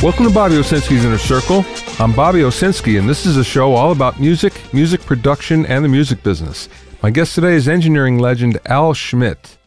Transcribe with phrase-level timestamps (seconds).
[0.00, 1.64] Welcome to Bobby Owsinski's Inner Circle.
[1.98, 5.88] I'm Bobby Owsinski, and this is a show all about music, music production, and the
[5.88, 6.68] music business.
[7.02, 9.58] My guest today is engineering legend Al Schmitt.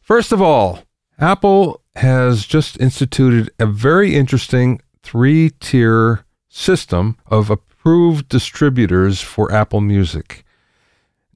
[0.00, 0.80] First of all,
[1.20, 9.80] Apple has just instituted a very interesting three tier system of approved distributors for Apple
[9.80, 10.44] Music.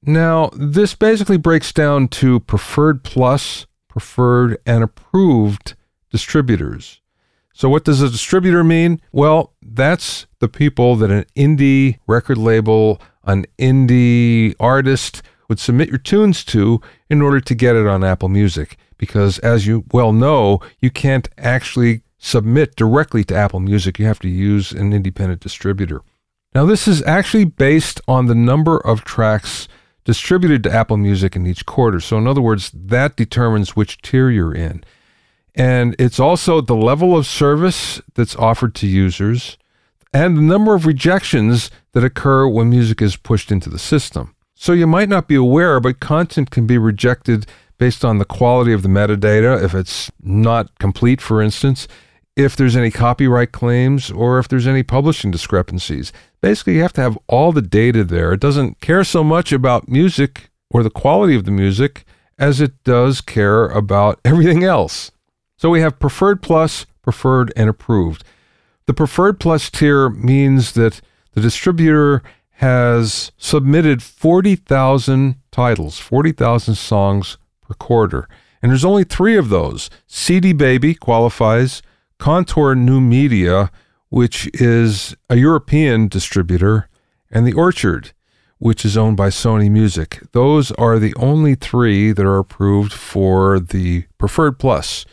[0.03, 5.75] Now, this basically breaks down to preferred plus, preferred, and approved
[6.11, 7.01] distributors.
[7.57, 9.01] So, what does a distributor mean?
[9.13, 15.97] Well, that's the people that an indie record label, an indie artist would submit your
[15.97, 18.77] tunes to in order to get it on Apple Music.
[18.99, 23.99] Because, as you well know, you can't actually submit directly to Apple Music.
[23.99, 26.03] You have to use an independent distributor.
[26.55, 29.67] Now, this is actually based on the number of tracks
[30.05, 32.01] distributed to Apple Music in each quarter.
[32.01, 34.85] So, in other words, that determines which tier you're in.
[35.57, 39.57] And it's also the level of service that's offered to users
[40.13, 44.35] and the number of rejections that occur when music is pushed into the system.
[44.55, 47.47] So you might not be aware, but content can be rejected
[47.79, 51.89] based on the quality of the metadata, if it's not complete, for instance,
[52.37, 56.13] if there's any copyright claims, or if there's any publishing discrepancies.
[56.41, 58.33] Basically, you have to have all the data there.
[58.33, 62.05] It doesn't care so much about music or the quality of the music
[62.39, 65.11] as it does care about everything else.
[65.57, 68.25] So we have preferred plus, preferred, and approved.
[68.87, 71.01] The preferred plus tier means that
[71.33, 72.23] the distributor
[72.57, 78.29] has submitted 40,000 titles, 40,000 songs per quarter.
[78.63, 79.91] And there's only three of those.
[80.07, 81.83] CD Baby qualifies,
[82.19, 83.71] Kontor New Media,
[84.09, 86.89] which is a European distributor,
[87.31, 88.13] and The Orchard,
[88.59, 90.23] which is owned by Sony Music.
[90.33, 95.05] Those are the only three that are approved for the Preferred Plus.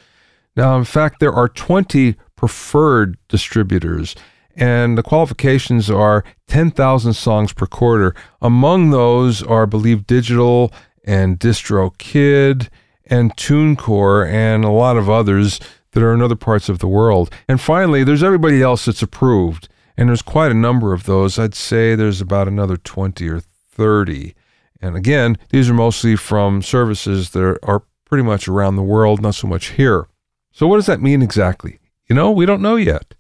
[0.55, 4.15] Now, in fact, there are 20 preferred distributors,
[4.55, 8.13] and the qualifications are 10,000 songs per quarter.
[8.41, 10.71] Among those are Believe Digital
[11.03, 12.69] and DistroKid
[13.07, 15.59] and TuneCore and a lot of others
[15.91, 17.33] that are in other parts of the world.
[17.47, 21.39] And finally, there's everybody else that's approved, and there's quite a number of those.
[21.39, 24.35] I'd say there's about another 20 or 30.
[24.81, 29.35] And again, these are mostly from services that are pretty much around the world, not
[29.35, 30.07] so much here.
[30.53, 31.79] So, what does that mean exactly?
[32.07, 33.15] You know, we don't know yet.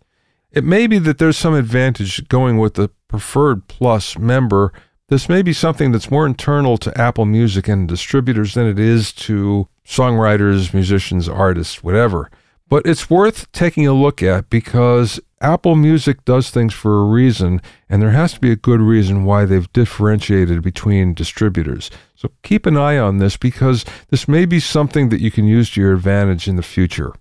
[0.51, 4.71] It may be that there's some advantage going with the preferred plus member.
[5.09, 9.11] This may be something that's more internal to Apple Music and distributors than it is
[9.13, 12.29] to songwriters, musicians, artists, whatever.
[12.69, 17.61] But it's worth taking a look at because Apple Music does things for a reason,
[17.89, 21.91] and there has to be a good reason why they've differentiated between distributors.
[22.15, 25.71] So keep an eye on this because this may be something that you can use
[25.71, 27.13] to your advantage in the future.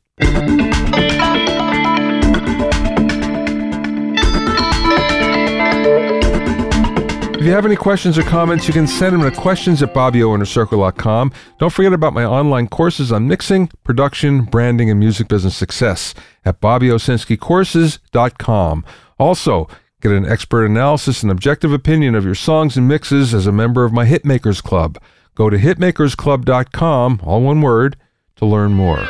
[7.43, 11.33] If you have any questions or comments, you can send them to questions at BobbyOInnerCircle.com.
[11.59, 16.61] Don't forget about my online courses on mixing, production, branding, and music business success at
[16.61, 18.85] BobbyOwsinskiCourses.com.
[19.19, 19.69] Also,
[20.01, 23.85] get an expert analysis and objective opinion of your songs and mixes as a member
[23.85, 24.97] of my Hitmakers Club.
[25.35, 27.97] Go to hitmakersclub.com, all one word,
[28.43, 29.07] to learn more.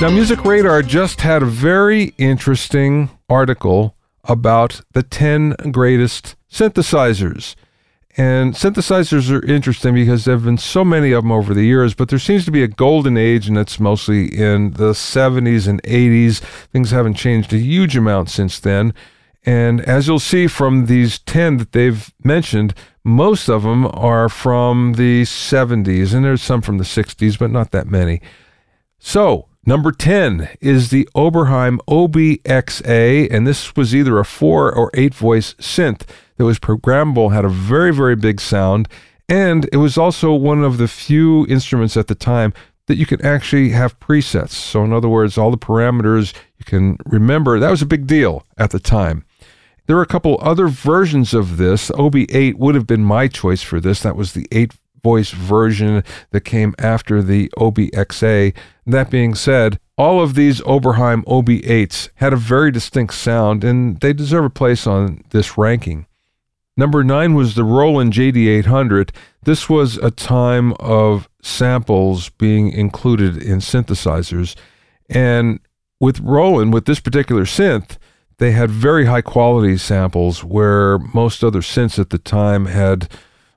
[0.00, 7.56] Now, Music Radar just had a very interesting article about the 10 greatest synthesizers.
[8.16, 11.94] And synthesizers are interesting because there have been so many of them over the years,
[11.94, 15.82] but there seems to be a golden age, and it's mostly in the 70s and
[15.82, 16.38] 80s.
[16.72, 18.94] Things haven't changed a huge amount since then.
[19.46, 22.74] And as you'll see from these 10 that they've mentioned,
[23.04, 27.70] most of them are from the 70s, and there's some from the 60s, but not
[27.70, 28.20] that many.
[28.98, 35.12] So, Number 10 is the Oberheim OBXA, and this was either a four or eight
[35.12, 36.02] voice synth
[36.36, 38.88] that was programmable, had a very, very big sound,
[39.28, 42.54] and it was also one of the few instruments at the time
[42.86, 44.50] that you could actually have presets.
[44.50, 47.58] So, in other words, all the parameters you can remember.
[47.58, 49.24] That was a big deal at the time.
[49.86, 51.90] There are a couple other versions of this.
[51.90, 54.00] OB8 would have been my choice for this.
[54.00, 54.72] That was the eight
[55.02, 56.02] voice version
[56.32, 58.52] that came after the OBXA.
[58.86, 64.12] That being said, all of these Oberheim OB8s had a very distinct sound and they
[64.12, 66.06] deserve a place on this ranking.
[66.76, 69.10] Number nine was the Roland JD800.
[69.44, 74.56] This was a time of samples being included in synthesizers.
[75.08, 75.60] And
[76.00, 77.96] with Roland, with this particular synth,
[78.38, 83.08] they had very high quality samples where most other synths at the time had,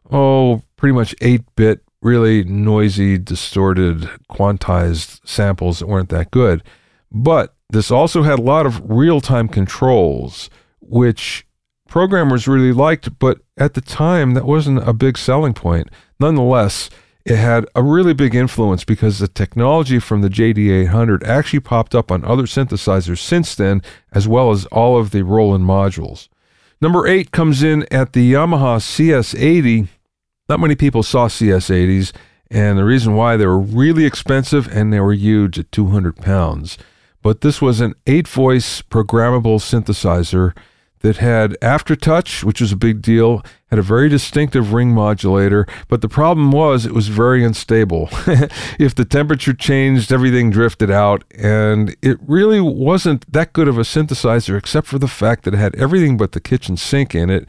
[0.10, 6.64] oh, pretty much 8 bit really noisy, distorted, quantized samples that weren't that good.
[7.12, 10.50] But this also had a lot of real time controls,
[10.80, 11.46] which
[11.88, 15.90] programmers really liked, but at the time, that wasn't a big selling point.
[16.20, 16.90] Nonetheless,
[17.30, 22.12] it had a really big influence because the technology from the JD800 actually popped up
[22.12, 26.28] on other synthesizers since then, as well as all of the Roland modules.
[26.82, 29.90] Number eight comes in at the Yamaha CS80.
[30.48, 32.14] Not many people saw CS80s,
[32.50, 36.80] and the reason why they were really expensive and they were huge at 200 pounds.
[37.22, 40.56] But this was an eight voice programmable synthesizer
[41.02, 46.02] that had aftertouch, which was a big deal, had a very distinctive ring modulator, but
[46.02, 48.10] the problem was it was very unstable.
[48.80, 53.82] if the temperature changed, everything drifted out, and it really wasn't that good of a
[53.82, 57.48] synthesizer except for the fact that it had everything but the kitchen sink in it,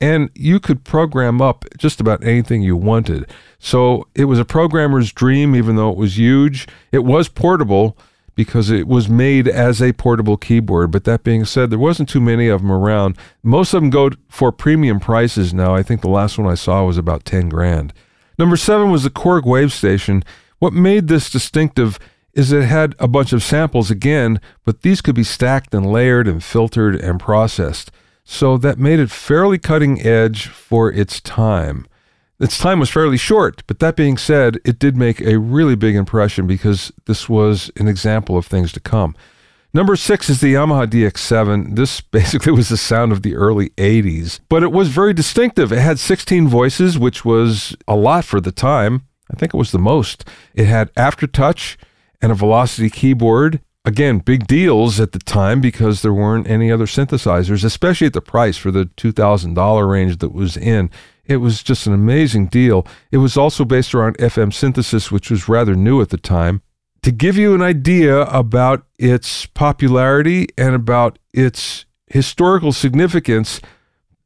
[0.00, 3.28] and you could program up just about anything you wanted.
[3.58, 6.66] So it was a programmer's dream, even though it was huge.
[6.90, 7.96] It was portable
[8.34, 10.90] because it was made as a portable keyboard.
[10.90, 13.16] But that being said, there wasn't too many of them around.
[13.42, 15.74] Most of them go for premium prices now.
[15.74, 17.92] I think the last one I saw was about 10 grand.
[18.38, 20.24] Number seven was the Korg Wave Station.
[20.58, 21.98] What made this distinctive
[22.32, 26.26] is it had a bunch of samples again, but these could be stacked and layered
[26.26, 27.90] and filtered and processed.
[28.24, 31.86] So that made it fairly cutting edge for its time.
[32.40, 35.94] Its time was fairly short, but that being said, it did make a really big
[35.94, 39.14] impression because this was an example of things to come.
[39.74, 41.76] Number six is the Yamaha DX7.
[41.76, 45.72] This basically was the sound of the early 80s, but it was very distinctive.
[45.72, 49.06] It had 16 voices, which was a lot for the time.
[49.30, 50.28] I think it was the most.
[50.54, 51.76] It had aftertouch
[52.20, 53.60] and a velocity keyboard.
[53.84, 58.20] Again, big deals at the time because there weren't any other synthesizers, especially at the
[58.20, 60.90] price for the $2,000 range that was in.
[61.26, 62.86] It was just an amazing deal.
[63.10, 66.62] It was also based around FM synthesis, which was rather new at the time.
[67.02, 73.60] To give you an idea about its popularity and about its historical significance,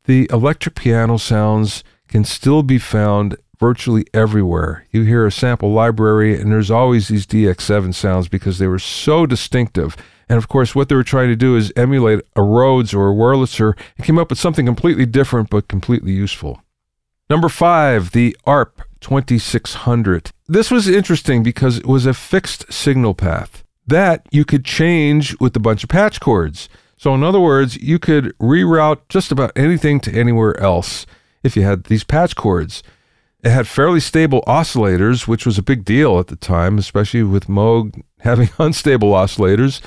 [0.04, 4.86] the electric piano sounds can still be found virtually everywhere.
[4.90, 9.26] You hear a sample library, and there's always these DX7 sounds because they were so
[9.26, 9.96] distinctive.
[10.28, 13.14] And of course, what they were trying to do is emulate a Rhodes or a
[13.14, 16.62] Wurlitzer and came up with something completely different but completely useful.
[17.28, 20.30] Number five, the ARP 2600.
[20.46, 25.56] This was interesting because it was a fixed signal path that you could change with
[25.56, 26.68] a bunch of patch cords.
[26.96, 31.04] So, in other words, you could reroute just about anything to anywhere else
[31.42, 32.84] if you had these patch cords.
[33.42, 37.48] It had fairly stable oscillators, which was a big deal at the time, especially with
[37.48, 39.80] Moog having unstable oscillators.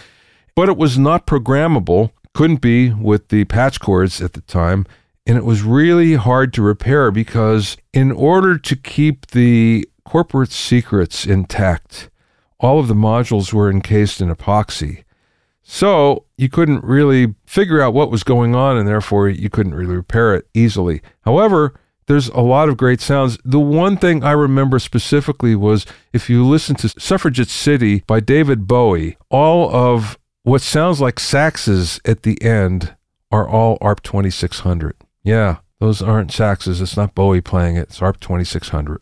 [0.56, 4.86] But it was not programmable, couldn't be with the patch cords at the time
[5.30, 11.24] and it was really hard to repair because in order to keep the corporate secrets
[11.24, 12.10] intact,
[12.60, 15.04] all of the modules were encased in epoxy.
[15.62, 19.98] So you couldn't really figure out what was going on, and therefore you couldn't really
[19.98, 21.00] repair it easily.
[21.22, 23.38] However, there's a lot of great sounds.
[23.46, 28.66] The one thing I remember specifically was if you listen to Suffragette City by David
[28.66, 32.96] Bowie, all of what sounds like saxes at the end
[33.30, 34.96] are all ARP 2600.
[35.24, 36.82] Yeah, those aren't saxes.
[36.82, 37.90] It's not Bowie playing it.
[37.90, 39.02] It's ARP 2600.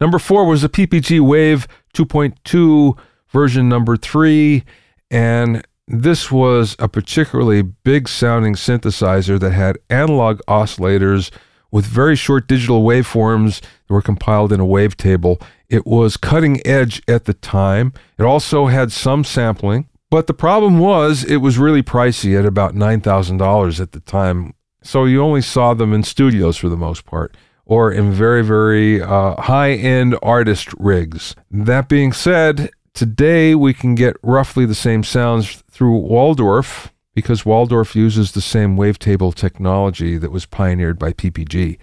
[0.00, 4.64] Number four was the PPG Wave 2.2 version number three.
[5.10, 11.30] And this was a particularly big sounding synthesizer that had analog oscillators
[11.72, 15.40] with very short digital waveforms that were compiled in a wavetable.
[15.68, 17.92] It was cutting edge at the time.
[18.18, 22.74] It also had some sampling, but the problem was it was really pricey at about
[22.74, 27.36] $9,000 at the time so you only saw them in studios for the most part
[27.70, 31.36] or in very, very uh, high end artist rigs.
[31.50, 37.94] That being said, today we can get roughly the same sounds through Waldorf because Waldorf
[37.94, 41.78] uses the same wavetable technology that was pioneered by PPG.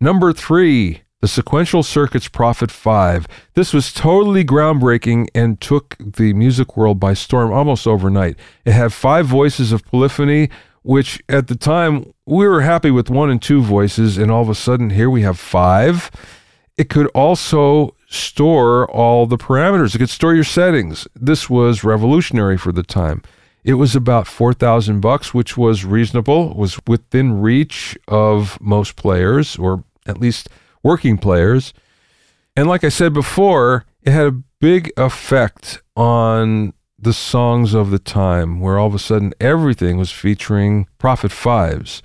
[0.00, 3.26] Number three, the Sequential Circuits Prophet 5.
[3.54, 8.36] This was totally groundbreaking and took the music world by storm almost overnight.
[8.64, 10.50] It had five voices of polyphony
[10.82, 14.48] which at the time we were happy with one and two voices, and all of
[14.48, 16.10] a sudden here we have five.
[16.76, 19.94] It could also store all the parameters.
[19.94, 21.06] It could store your settings.
[21.14, 23.22] This was revolutionary for the time.
[23.64, 29.84] It was about 4000 bucks, which was reasonable, was within reach of most players or
[30.06, 30.48] at least
[30.82, 31.72] working players.
[32.56, 37.98] And like I said before, it had a big effect on the songs of the
[37.98, 42.02] time, where all of a sudden everything was featuring Prophet Fives.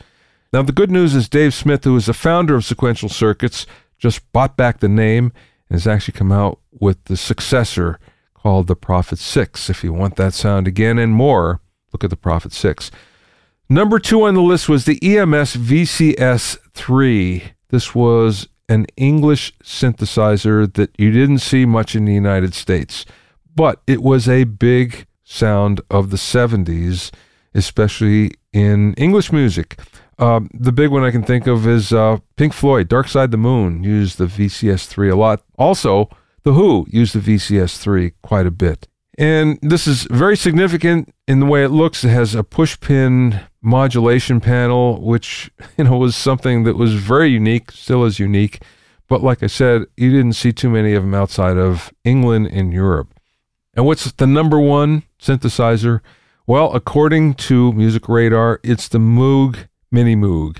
[0.51, 4.31] Now, the good news is Dave Smith, who is the founder of Sequential Circuits, just
[4.31, 5.31] bought back the name
[5.69, 7.99] and has actually come out with the successor
[8.33, 9.69] called the Prophet 6.
[9.69, 11.61] If you want that sound again and more,
[11.91, 12.91] look at the Prophet 6.
[13.69, 17.43] Number two on the list was the EMS VCS 3.
[17.69, 23.05] This was an English synthesizer that you didn't see much in the United States,
[23.57, 27.11] but it was a big sound of the 70s,
[27.55, 29.79] especially in English music.
[30.19, 33.37] Um, the big one I can think of is uh, Pink Floyd, Dark Side the
[33.37, 35.41] Moon used the VCS 3 a lot.
[35.57, 36.07] Also,
[36.43, 38.87] The Who used the VCS 3 quite a bit.
[39.17, 42.03] And this is very significant in the way it looks.
[42.03, 47.29] It has a push pin modulation panel, which you know was something that was very
[47.29, 48.61] unique, still is unique.
[49.07, 52.71] But like I said, you didn't see too many of them outside of England and
[52.71, 53.16] Europe.
[53.77, 56.01] And what's the number one synthesizer?
[56.47, 60.57] Well, according to Music Radar, it's the Moog Mini Moog.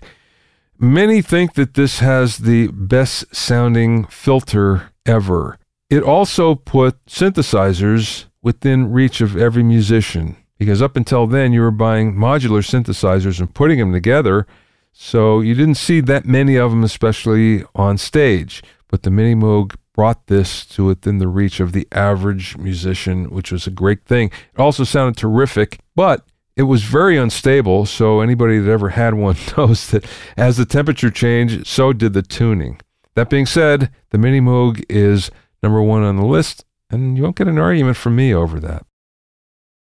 [0.78, 5.58] Many think that this has the best sounding filter ever.
[5.90, 11.72] It also put synthesizers within reach of every musician because up until then you were
[11.72, 14.46] buying modular synthesizers and putting them together.
[14.94, 18.62] So you didn't see that many of them, especially on stage.
[18.90, 23.52] But the Mini Moog brought this to within the reach of the average musician, which
[23.52, 24.28] was a great thing.
[24.54, 26.24] It also sounded terrific, but
[26.56, 27.88] it was very unstable.
[27.88, 30.06] So anybody that ever had one knows that
[30.38, 32.80] as the temperature changed, so did the tuning.
[33.16, 35.32] That being said, the Mini Moog is
[35.64, 38.86] number one on the list, and you won't get an argument from me over that.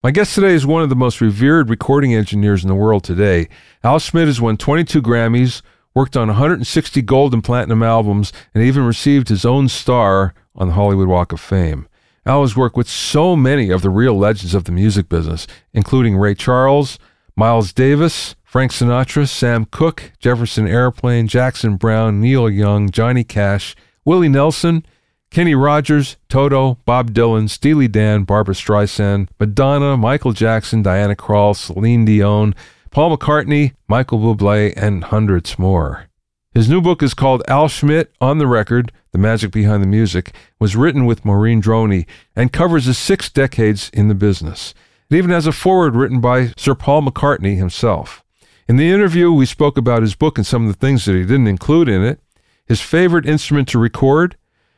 [0.01, 3.49] My guest today is one of the most revered recording engineers in the world today.
[3.83, 5.61] Al Schmitt has won 22 Grammys,
[5.93, 10.73] worked on 160 gold and platinum albums, and even received his own star on the
[10.73, 11.87] Hollywood Walk of Fame.
[12.25, 16.17] Al has worked with so many of the real legends of the music business, including
[16.17, 16.99] Ray Charles,
[17.35, 24.27] Miles Davis, Frank Sinatra, Sam Cooke, Jefferson Airplane, Jackson Browne, Neil Young, Johnny Cash, Willie
[24.27, 24.85] Nelson,
[25.31, 32.05] Kenny Rogers, Toto, Bob Dylan, Steely Dan, Barbra Streisand, Madonna, Michael Jackson, Diana Krall, Celine
[32.05, 32.55] Dion,
[32.91, 36.07] Paul McCartney, Michael Bublé, and hundreds more.
[36.53, 40.33] His new book is called Al Schmitt on the Record The Magic Behind the Music,
[40.59, 44.73] was written with Maureen Droney, and covers his six decades in the business.
[45.11, 48.23] It even has a foreword written by Sir Paul McCartney himself.
[48.67, 51.21] In the interview, we spoke about his book and some of the things that he
[51.21, 52.19] didn't include in it,
[52.65, 54.35] his favorite instrument to record,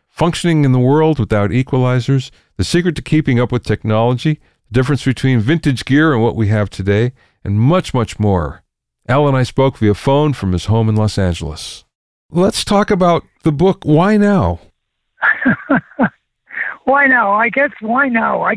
[0.09, 5.05] functioning in the world without equalizers, the secret to keeping up with technology, the difference
[5.05, 8.63] between vintage gear and what we have today, and much, much more.
[9.07, 11.83] Al and I spoke via phone from his home in Los Angeles.
[12.29, 13.79] Let's talk about the book.
[13.83, 14.59] Why now?
[16.85, 17.33] why now?
[17.33, 18.41] I guess why now?
[18.43, 18.55] I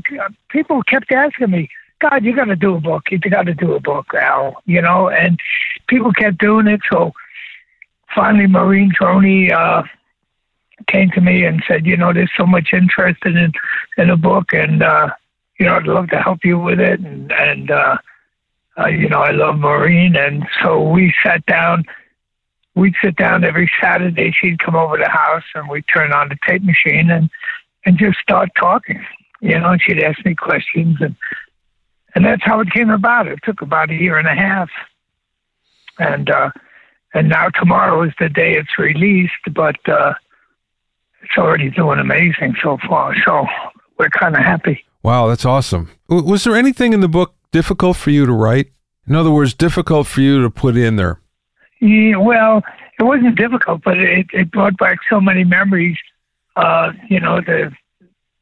[0.48, 1.68] people kept asking me,
[2.00, 3.10] God, you got to do a book.
[3.10, 4.62] You got to do a book, Al.
[4.66, 5.40] You know, and
[5.88, 6.80] people kept doing it.
[6.90, 7.12] So
[8.14, 9.82] finally, Maureen Droney uh,
[10.86, 13.52] came to me and said, you know, there's so much interest in
[13.96, 15.10] in a book, and uh,
[15.58, 17.00] you know, I'd love to help you with it.
[17.00, 17.98] And and uh,
[18.78, 21.84] uh, you know, I love Maureen, and so we sat down.
[22.74, 24.32] We'd sit down every Saturday.
[24.32, 27.30] She'd come over the house, and we'd turn on the tape machine and
[27.86, 29.04] and just start talking.
[29.40, 31.14] You know, and she'd ask me questions, and
[32.14, 33.28] and that's how it came about.
[33.28, 34.70] It took about a year and a half,
[35.98, 36.50] and uh,
[37.12, 39.76] and now tomorrow is the day it's released, but.
[39.88, 40.14] Uh,
[41.24, 43.14] it's already doing amazing so far.
[43.24, 43.46] So
[43.98, 44.84] we're kind of happy.
[45.02, 45.90] Wow, that's awesome.
[46.08, 48.72] Was there anything in the book difficult for you to write?
[49.06, 51.20] In other words, difficult for you to put in there?
[51.80, 52.64] Yeah, well,
[52.98, 55.96] it wasn't difficult, but it, it brought back so many memories.
[56.56, 57.70] Uh, you know, the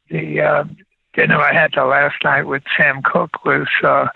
[0.09, 0.64] the uh,
[1.12, 4.09] dinner I had the last night with Sam Cooke was uh,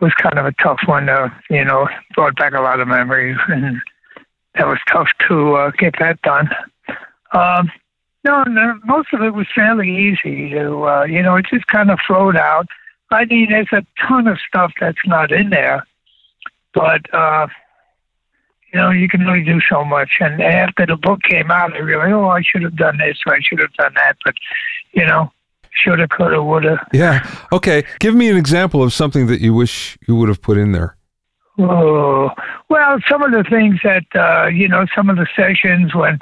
[0.00, 1.06] was kind of a tough one.
[1.06, 3.80] To, you know, brought back a lot of memories, and
[4.56, 6.48] that was tough to uh, get that done.
[7.32, 7.70] Um,
[8.24, 11.92] no, no, most of it was fairly easy to, uh, you know, it just kind
[11.92, 12.66] of flowed out.
[13.10, 15.86] I mean, there's a ton of stuff that's not in there,
[16.74, 17.46] but, uh,
[18.72, 20.10] you know, you can only do so much.
[20.20, 23.34] And after the book came out, I realized, oh, I should have done this or
[23.34, 24.16] I should have done that.
[24.24, 24.34] But,
[24.92, 25.32] you know,
[25.70, 26.84] shoulda, coulda, woulda.
[26.92, 27.26] Yeah.
[27.52, 27.84] Okay.
[28.00, 30.96] Give me an example of something that you wish you would have put in there.
[31.58, 32.30] Oh,
[32.68, 36.18] well, some of the things that, uh, you know, some of the sessions when,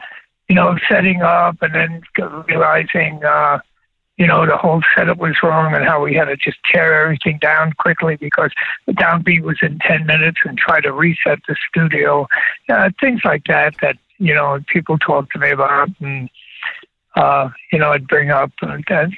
[0.48, 2.02] you know, setting up and then
[2.46, 3.58] realizing, uh,
[4.16, 7.38] you know, the whole setup was wrong and how we had to just tear everything
[7.40, 8.52] down quickly because
[8.86, 12.26] the downbeat was in 10 minutes and try to reset the studio.
[12.68, 16.30] Uh, things like that, that, you know, people talk to me about and,
[17.16, 18.52] uh, you know, I'd bring up.
[18.62, 19.10] Uh, that,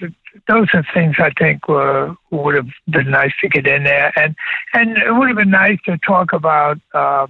[0.49, 4.13] those are things I think were, would have been nice to get in there.
[4.19, 4.35] And,
[4.73, 7.27] and it would have been nice to talk about, uh,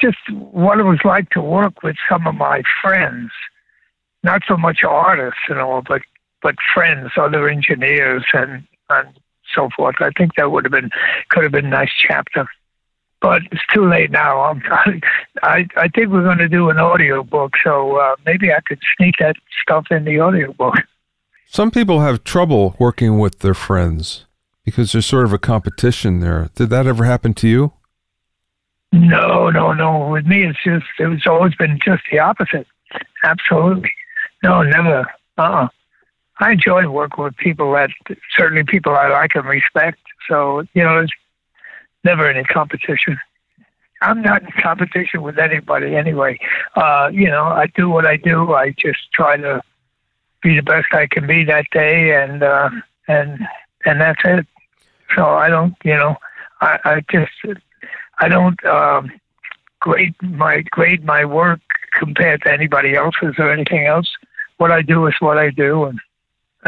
[0.00, 3.32] just what it was like to work with some of my friends.
[4.22, 6.02] not so much artists and all, but
[6.42, 9.08] but friends, other engineers, and and
[9.54, 9.96] so forth.
[10.00, 10.90] I think that would have been
[11.30, 12.48] could have been a nice chapter.
[13.20, 14.40] But it's too late now.
[14.42, 14.62] I'm,
[15.42, 18.80] I I think we're going to do an audio book, so uh, maybe I could
[18.96, 20.74] sneak that stuff in the audio book.
[21.46, 24.26] Some people have trouble working with their friends
[24.64, 26.50] because there's sort of a competition there.
[26.54, 27.72] Did that ever happen to you?
[28.92, 30.08] No, no, no.
[30.08, 32.66] With me, it's just it's always been just the opposite.
[33.24, 33.92] Absolutely,
[34.42, 35.06] no, never.
[35.36, 35.68] Uh, uh
[36.40, 37.90] I enjoy working with people that
[38.36, 39.98] certainly people I like and respect.
[40.28, 41.12] So you know, there's
[42.04, 43.18] never any competition.
[44.00, 46.38] I'm not in competition with anybody anyway.
[46.76, 48.54] Uh, you know, I do what I do.
[48.54, 49.60] I just try to
[50.42, 52.70] be the best I can be that day, and uh,
[53.08, 53.46] and
[53.84, 54.46] and that's it.
[55.16, 56.16] So I don't, you know,
[56.60, 57.60] I, I just
[58.18, 59.10] I don't um,
[59.80, 61.60] grade my grade my work
[61.94, 64.10] compared to anybody else's or anything else.
[64.58, 65.98] What I do is what I do, and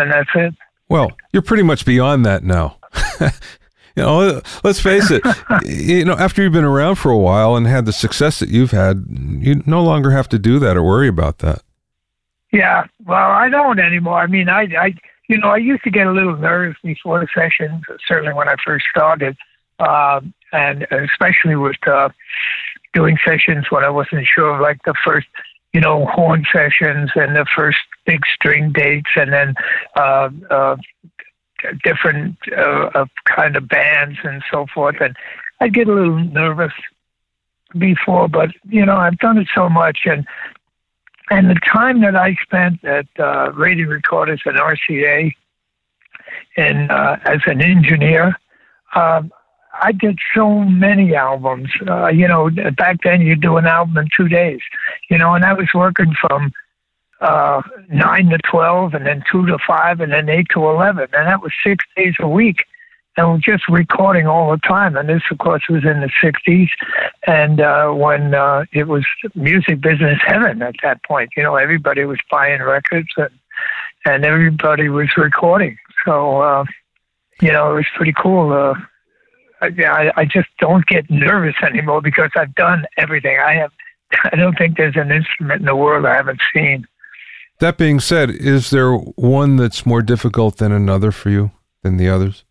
[0.01, 0.55] and that's it.
[0.89, 2.79] Well, you're pretty much beyond that now.
[3.21, 3.31] you
[3.97, 5.23] know, let's face it.
[5.65, 8.73] you know, after you've been around for a while and had the success that you've
[8.73, 11.63] had, you no longer have to do that or worry about that.
[12.53, 14.19] Yeah, well, I don't anymore.
[14.19, 14.95] I mean, I, I,
[15.29, 17.85] you know, I used to get a little nervous before the sessions.
[18.09, 19.37] Certainly when I first started,
[19.79, 20.21] uh,
[20.53, 22.09] and especially with uh,
[22.93, 25.29] doing sessions when I wasn't sure, like the first,
[25.73, 29.55] you know, horn sessions and the first big string dates, and then
[29.97, 30.77] uh, uh,
[31.85, 34.97] different uh, kind of bands and so forth.
[35.01, 35.17] And
[35.61, 36.73] I'd get a little nervous
[37.79, 40.27] before, but you know, I've done it so much, and
[41.31, 45.33] and the time that I spent at uh, Radio Recorders and RCA,
[46.57, 48.35] and uh, as an engineer,
[48.97, 49.31] um,
[49.73, 51.71] I did so many albums.
[51.87, 54.61] Uh, you know, back then you do an album in two days.
[55.11, 56.53] You know, and I was working from
[57.21, 61.29] uh, nine to twelve, and then two to five, and then eight to eleven, and
[61.29, 62.65] that was six days a week.
[63.17, 64.97] And we're just recording all the time.
[64.97, 66.69] And this, of course, was in the '60s,
[67.27, 69.05] and uh, when uh, it was
[69.35, 71.31] music business heaven at that point.
[71.37, 73.31] You know, everybody was buying records, and
[74.05, 75.77] and everybody was recording.
[76.05, 76.65] So, uh,
[77.41, 78.53] you know, it was pretty cool.
[78.53, 78.75] Uh,
[79.61, 83.39] I, I just don't get nervous anymore because I've done everything.
[83.39, 83.73] I have.
[84.33, 86.87] I don't think there's an instrument in the world I haven't seen.
[87.61, 91.51] That being said, is there one that's more difficult than another for you
[91.83, 92.45] than the others?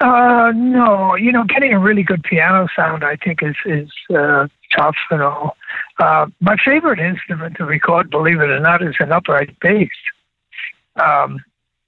[0.00, 1.14] Uh, no.
[1.14, 5.22] You know, getting a really good piano sound, I think, is is uh, tough and
[5.22, 5.56] all.
[5.98, 9.88] Uh, my favorite instrument to record, believe it or not, is an upright bass.
[10.96, 11.40] Um,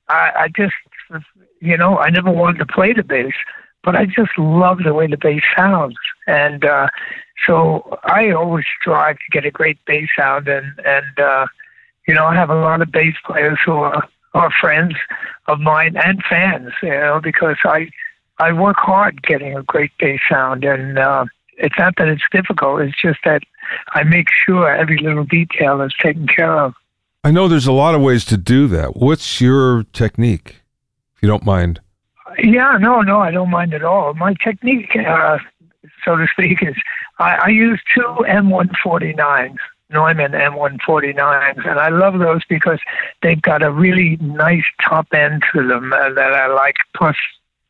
[0.09, 0.75] I, I just,
[1.61, 3.33] you know, I never wanted to play the bass,
[3.85, 6.89] but I just love the way the bass sounds, and uh,
[7.47, 11.47] so I always strive to get a great bass sound, and and uh,
[12.07, 14.95] you know, I have a lot of bass players who are, are friends
[15.47, 17.91] of mine and fans, you know, because I
[18.39, 21.27] I work hard getting a great bass sound, and uh,
[21.59, 22.81] it's not that it's difficult.
[22.81, 23.43] It's just that
[23.91, 26.75] I make sure every little detail is taken care of.
[27.25, 28.97] I know there's a lot of ways to do that.
[28.97, 30.63] What's your technique,
[31.15, 31.81] if you don't mind?
[32.39, 34.15] Yeah, no, no, I don't mind at all.
[34.15, 35.39] My technique, uh,
[36.05, 36.75] so to speak, is
[37.19, 39.57] I, I use two M149s.
[39.93, 42.81] Neumann M149s, and I love those because
[43.23, 46.77] they've got a really nice top end to them uh, that I like.
[46.97, 47.17] Plus,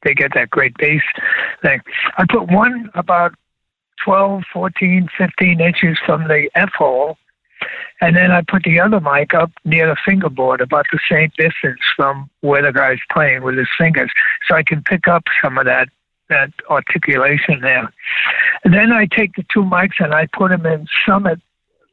[0.04, 1.02] they get that great bass
[1.62, 1.80] thing.
[2.16, 3.34] I put one about
[4.04, 7.16] 12, 14, 15 inches from the F hole,
[8.00, 11.80] and then I put the other mic up near the fingerboard, about the same distance
[11.96, 14.10] from where the guy's playing with his fingers,
[14.48, 15.88] so I can pick up some of that
[16.28, 17.92] that articulation there.
[18.64, 21.40] And then I take the two mics and I put them in Summit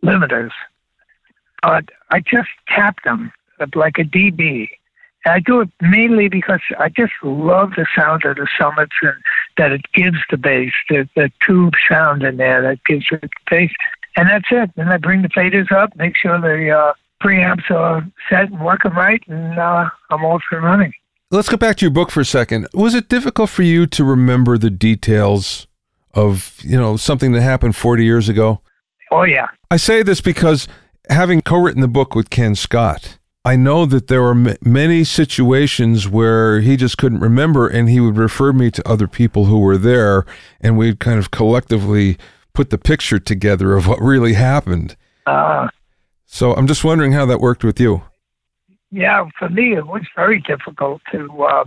[0.04, 0.52] limiters.
[1.62, 3.32] But I just tap them
[3.76, 4.70] like a dB.
[5.26, 9.16] And I do it mainly because I just love the sound of the summits and
[9.58, 13.30] that it gives the bass, the, the tube sound in there that gives it the
[13.50, 13.72] bass.
[14.16, 14.72] And that's it.
[14.76, 16.94] Then I bring the faders up, make sure the uh,
[17.24, 20.94] preamps are set and working right, and uh, I'm off and running.
[21.32, 22.68] Let's go back to your book for a second.
[22.74, 25.68] Was it difficult for you to remember the details
[26.14, 28.62] of, you know, something that happened 40 years ago?
[29.12, 29.48] Oh, yeah.
[29.70, 30.68] I say this because
[31.10, 35.04] having co written the book with Ken Scott, I know that there were m- many
[35.04, 39.60] situations where he just couldn't remember, and he would refer me to other people who
[39.60, 40.26] were there,
[40.60, 42.18] and we'd kind of collectively
[42.60, 44.98] put the picture together of what really happened.
[45.26, 45.70] Uh,
[46.26, 48.02] so I'm just wondering how that worked with you.
[48.92, 51.64] Yeah, for me, it was very difficult to uh,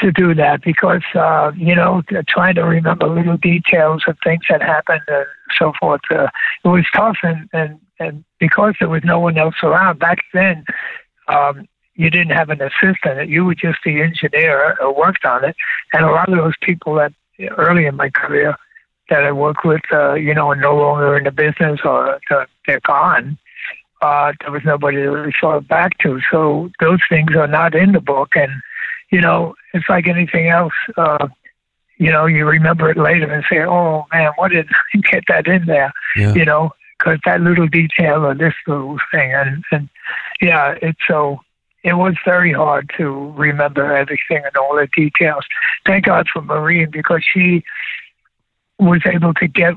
[0.00, 4.60] to do that because uh, you know trying to remember little details of things that
[4.60, 6.00] happened and so forth.
[6.10, 6.26] Uh,
[6.64, 10.64] it was tough, and and and because there was no one else around back then.
[11.28, 13.28] Um, you didn't have an assistant.
[13.28, 15.54] You were just the engineer who worked on it.
[15.92, 17.12] And a lot of those people that
[17.56, 18.56] early in my career
[19.10, 22.20] that I worked with, uh, you know, are no longer in the business or
[22.66, 23.38] they're gone.
[24.00, 26.20] Uh, there was nobody to refer back to.
[26.30, 28.30] So those things are not in the book.
[28.34, 28.50] And,
[29.10, 30.72] you know, it's like anything else.
[30.96, 31.28] Uh,
[31.98, 35.46] you know, you remember it later and say, "Oh man, what did I get that
[35.46, 36.34] in there?" Yeah.
[36.34, 39.88] You know, because that little detail or this little thing, and and
[40.40, 41.40] yeah, it's so.
[41.82, 45.44] It was very hard to remember everything and all the details.
[45.86, 47.62] Thank God for Maureen because she
[48.78, 49.74] was able to get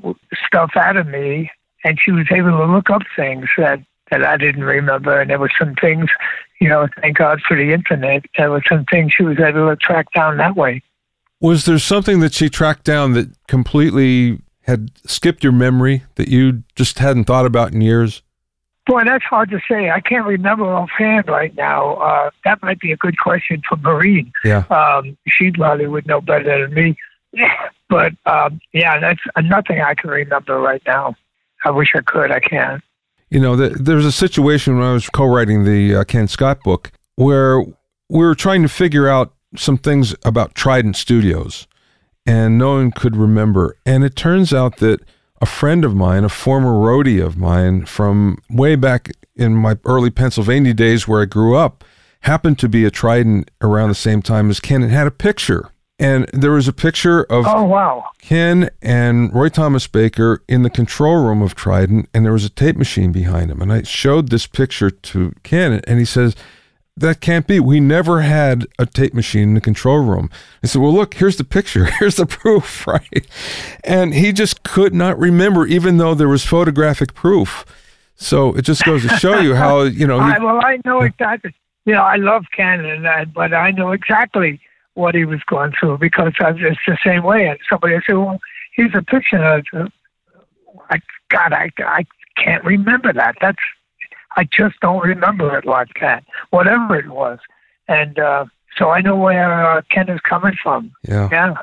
[0.47, 1.51] stuff out of me,
[1.83, 3.81] and she was able to look up things that
[4.11, 5.19] that I didn't remember.
[5.19, 6.09] And there were some things,
[6.61, 8.23] you know, thank God for the internet.
[8.37, 10.81] There were some things she was able to track down that way.
[11.39, 16.63] Was there something that she tracked down that completely had skipped your memory that you
[16.75, 18.23] just hadn't thought about in years?
[18.87, 19.89] Boy, that's hard to say.
[19.89, 21.95] I can't remember offhand right now.
[21.95, 24.31] Uh, that might be a good question for Maureen.
[24.45, 24.63] Yeah.
[24.69, 26.95] Um, she probably would know better than me.
[27.89, 31.15] But um, yeah, that's nothing I can remember right now.
[31.65, 32.31] I wish I could.
[32.31, 32.83] I can't.
[33.29, 36.63] You know, the, there was a situation when I was co-writing the uh, Ken Scott
[36.63, 37.75] book where we
[38.09, 41.67] were trying to figure out some things about Trident Studios,
[42.25, 43.77] and no one could remember.
[43.85, 45.01] And it turns out that
[45.41, 50.09] a friend of mine, a former roadie of mine from way back in my early
[50.09, 51.83] Pennsylvania days where I grew up,
[52.21, 55.69] happened to be a Trident around the same time as Ken and had a picture.
[55.99, 58.05] And there was a picture of oh, wow.
[58.19, 62.49] Ken and Roy Thomas Baker in the control room of Trident, and there was a
[62.49, 63.61] tape machine behind him.
[63.61, 66.35] And I showed this picture to Ken, and he says,
[66.97, 67.59] that can't be.
[67.59, 70.29] We never had a tape machine in the control room.
[70.63, 71.85] I said, well, look, here's the picture.
[71.99, 73.27] Here's the proof, right?
[73.83, 77.65] And he just could not remember, even though there was photographic proof.
[78.15, 80.17] So it just goes to show you how, you know.
[80.19, 81.53] I, well, I know exactly.
[81.85, 82.83] You know, I love Ken,
[83.33, 84.59] but I know exactly
[84.97, 87.47] what he was going through because I, it's the same way.
[87.47, 88.39] And somebody said, well,
[88.75, 89.37] he's a picture.
[89.73, 89.91] Of,
[90.89, 92.05] I, God, I, I
[92.35, 93.35] can't remember that.
[93.39, 93.59] That's
[94.37, 97.39] I just don't remember it like that, whatever it was.
[97.87, 98.45] And uh,
[98.77, 100.91] so I know where uh, Ken is coming from.
[101.07, 101.29] Yeah.
[101.31, 101.53] Yeah.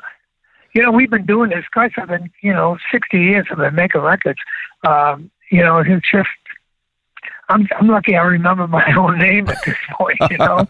[0.73, 1.91] You know, we've been doing this, guys.
[1.97, 4.39] I've been, you know, 60 years I've been making records.
[4.85, 6.27] Um, you know, it's just,
[7.47, 10.67] I'm, I'm lucky I remember my own name at this point, you know.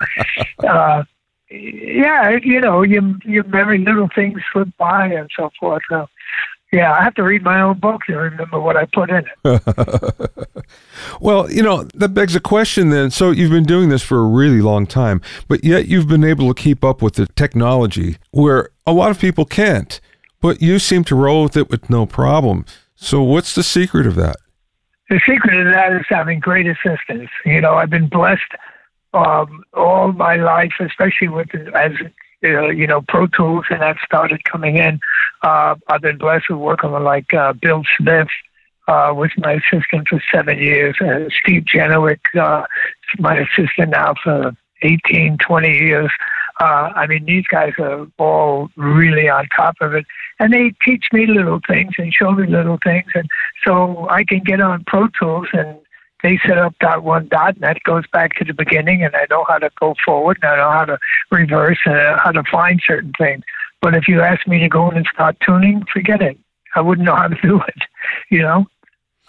[0.67, 1.03] uh,
[1.49, 5.83] yeah, you know, you, you very little things slip by and so forth.
[5.89, 6.07] So,
[6.71, 10.31] yeah, I have to read my own book to remember what I put in it.
[11.21, 13.11] well, you know, that begs a question then.
[13.11, 16.53] So you've been doing this for a really long time, but yet you've been able
[16.53, 20.01] to keep up with the technology where a lot of people can't,
[20.41, 22.65] but you seem to roll with it with no problem.
[22.95, 24.37] So what's the secret of that?
[25.09, 27.29] The secret of that is having great assistance.
[27.45, 28.41] You know, I've been blessed
[29.15, 31.91] um, all my life, especially with as
[32.43, 34.99] uh, you know, Pro Tools and that started coming in.
[35.41, 38.27] Uh, I've been blessed with working with like uh, Bill Smith,
[38.87, 40.95] uh, was my assistant for seven years.
[41.01, 42.63] Uh, Steve Genewick, uh,
[43.17, 46.11] my assistant now for 18, 20 years.
[46.59, 50.05] Uh, I mean, these guys are all really on top of it.
[50.39, 53.07] And they teach me little things and show me little things.
[53.13, 53.27] And
[53.65, 55.77] so I can get on Pro Tools and
[56.25, 59.45] they set up dot one dot net goes back to the beginning and I know
[59.47, 60.97] how to go forward and I know how to
[61.29, 63.43] reverse and how to find certain things.
[63.79, 66.39] But if you ask me to go in and start tuning, forget it.
[66.75, 67.83] I wouldn't know how to do it.
[68.31, 68.65] You know,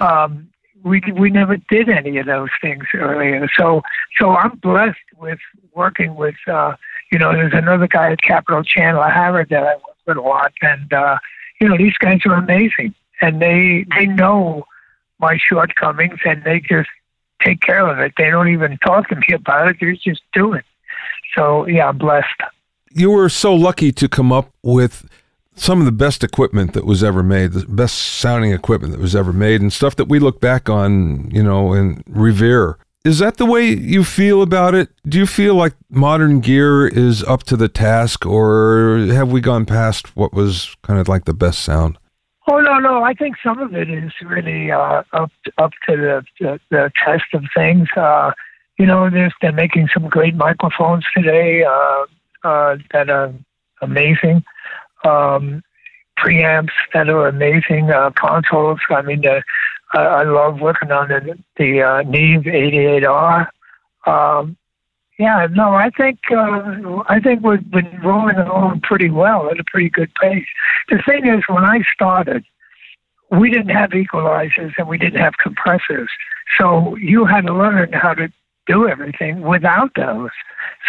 [0.00, 0.48] um,
[0.84, 3.46] we we never did any of those things earlier.
[3.58, 3.82] So
[4.18, 5.40] so I'm blessed with
[5.74, 6.36] working with.
[6.46, 6.76] Uh,
[7.12, 10.52] you know, there's another guy at Capitol Chandler Harrod that I work with a lot,
[10.62, 11.18] and uh,
[11.60, 14.64] you know these guys are amazing, and they they know
[15.18, 16.88] my shortcomings and they just
[17.42, 18.12] take care of it.
[18.16, 19.76] They don't even talk to me about it.
[19.80, 20.64] They just do it.
[21.34, 22.40] So yeah, I'm blessed.
[22.90, 25.08] You were so lucky to come up with
[25.54, 29.16] some of the best equipment that was ever made, the best sounding equipment that was
[29.16, 32.78] ever made, and stuff that we look back on, you know, and revere.
[33.04, 34.90] Is that the way you feel about it?
[35.08, 39.64] Do you feel like modern gear is up to the task, or have we gone
[39.64, 41.98] past what was kind of like the best sound?
[42.48, 43.02] Oh no, no.
[43.02, 47.24] I think some of it is really uh, up up to the, the, the test
[47.34, 47.88] of things.
[47.96, 48.32] Uh,
[48.78, 52.04] you know, they're making some great microphones today uh,
[52.44, 53.32] uh, that are
[53.80, 54.44] amazing.
[55.04, 55.62] Um,
[56.18, 57.90] preamps that are amazing.
[57.90, 58.78] Uh, consoles.
[58.90, 63.48] I mean, I, I love working on the the uh, Neve 88R.
[64.06, 64.56] Um,
[65.18, 69.64] yeah, no, I think uh, I think we've been rolling along pretty well at a
[69.64, 70.46] pretty good pace.
[70.88, 72.44] The thing is, when I started,
[73.30, 76.10] we didn't have equalizers and we didn't have compressors,
[76.58, 78.30] so you had to learn how to
[78.66, 80.30] do everything without those.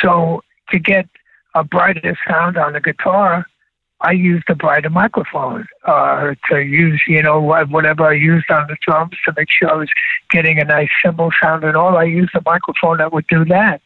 [0.01, 1.07] So to get
[1.55, 3.45] a brighter sound on the guitar,
[4.01, 8.77] I used a brighter microphone uh, to use, you know, whatever I used on the
[8.85, 9.89] drums to make sure I was
[10.29, 11.97] getting a nice cymbal sound and all.
[11.97, 13.81] I used a microphone that would do that.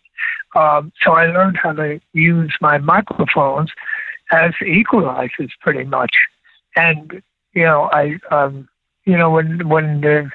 [0.56, 3.72] Um, so I learned how to use my microphones
[4.32, 6.14] as equalizers pretty much.
[6.76, 7.22] And,
[7.54, 8.68] you know, I, um,
[9.06, 10.30] you know, when, when the,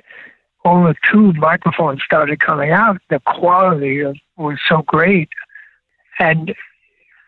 [0.65, 5.29] the tube microphones started coming out, the quality of, was so great.
[6.19, 6.55] And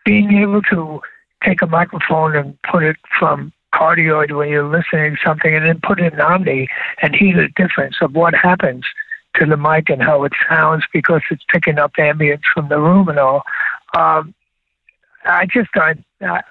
[0.05, 1.01] being able to
[1.43, 5.79] take a microphone and put it from cardioid when you're listening to something and then
[5.81, 6.67] put it in omni
[7.01, 8.83] and hear the difference of what happens
[9.35, 13.09] to the mic and how it sounds because it's picking up ambience from the room
[13.09, 13.43] and all.
[13.95, 14.33] Um,
[15.25, 15.95] I just I,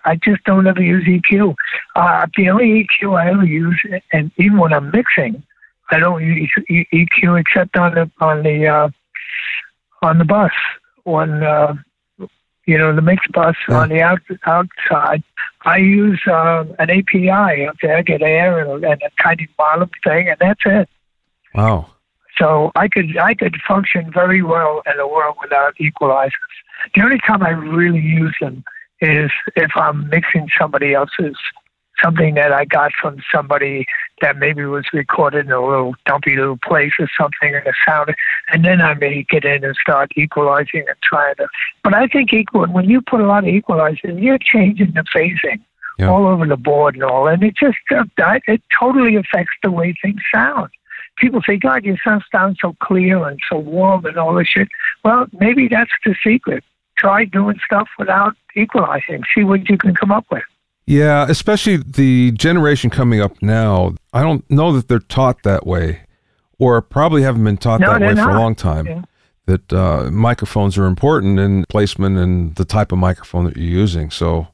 [0.05, 1.55] I just don't ever use EQ.
[1.97, 3.81] Uh, the only EQ I ever use,
[4.13, 5.43] and even when I'm mixing,
[5.91, 8.89] I don't use EQ except on the on the uh,
[10.03, 10.53] on the bus
[11.05, 11.75] when uh,
[12.67, 13.79] you know the mix bus yeah.
[13.79, 15.23] on the out, outside.
[15.63, 20.29] I use uh, an API up there, get air and, and a tiny bottom thing,
[20.29, 20.89] and that's it.
[21.55, 21.91] Wow.
[22.39, 26.31] So I could I could function very well in a world without equalizers.
[26.95, 28.65] The only time I really use them
[29.01, 31.37] is if I'm mixing somebody else's
[32.03, 33.87] something that I got from somebody
[34.21, 38.15] that maybe was recorded in a little dumpy little place or something and the sound
[38.53, 41.49] and then I may get in and start equalizing and trying to
[41.83, 45.61] but I think equal when you put a lot of equalizers you're changing the phasing
[45.99, 46.09] yeah.
[46.09, 48.05] all over the board and all and it just uh,
[48.47, 50.71] it totally affects the way things sound
[51.21, 54.69] people say, God, your sound sounds so clear and so warm and all this shit.
[55.05, 56.65] Well, maybe that's the secret.
[56.97, 59.23] Try doing stuff without equalizing.
[59.35, 60.43] See what you can come up with.
[60.87, 63.95] Yeah, especially the generation coming up now.
[64.13, 66.01] I don't know that they're taught that way,
[66.59, 68.25] or probably haven't been taught no, that way not.
[68.25, 68.87] for a long time.
[68.87, 69.03] Yeah.
[69.45, 74.11] That uh, microphones are important in placement and the type of microphone that you're using.
[74.11, 74.49] So,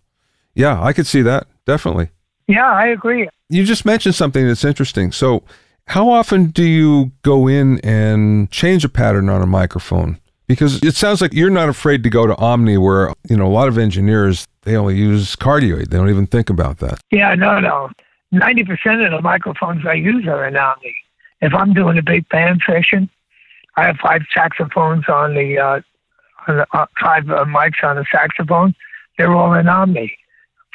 [0.55, 2.11] yeah, I could see that definitely.
[2.47, 3.29] Yeah, I agree.
[3.49, 5.13] You just mentioned something that's interesting.
[5.13, 5.43] So,
[5.87, 10.19] how often do you go in and change a pattern on a microphone?
[10.47, 13.49] Because it sounds like you're not afraid to go to Omni, where you know a
[13.49, 17.01] lot of engineers they only use cardioid; they don't even think about that.
[17.11, 17.91] Yeah, no, no.
[18.31, 20.95] Ninety percent of the microphones I use are in Omni.
[21.41, 23.09] If I'm doing a big band session,
[23.77, 25.81] I have five saxophones on the, uh,
[26.49, 28.75] on the uh, five uh, mics on the saxophone.
[29.17, 30.15] They're all in Omni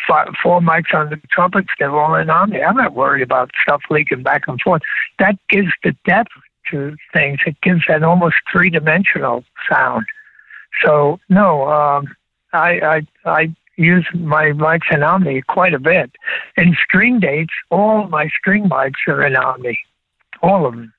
[0.10, 1.70] five, four mics on the trumpets.
[1.78, 2.62] They're all in Omni.
[2.62, 4.82] I'm not worried about stuff leaking back and forth.
[5.20, 6.32] That gives the depth
[6.72, 7.40] to things.
[7.46, 10.06] It gives that almost three dimensional sound.
[10.84, 12.08] So no, um,
[12.54, 16.12] I, I I use my mics in Omni quite a bit.
[16.58, 19.80] In string dates, all my string mics are in Omni,
[20.42, 20.94] all of them.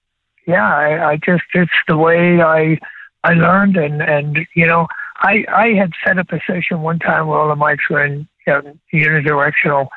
[0.46, 2.78] Yeah, I, I just it's the way I
[3.22, 4.86] I learned, and and you know
[5.20, 8.28] I I had set up a session one time where all the mics were in
[8.46, 9.88] um, unidirectional,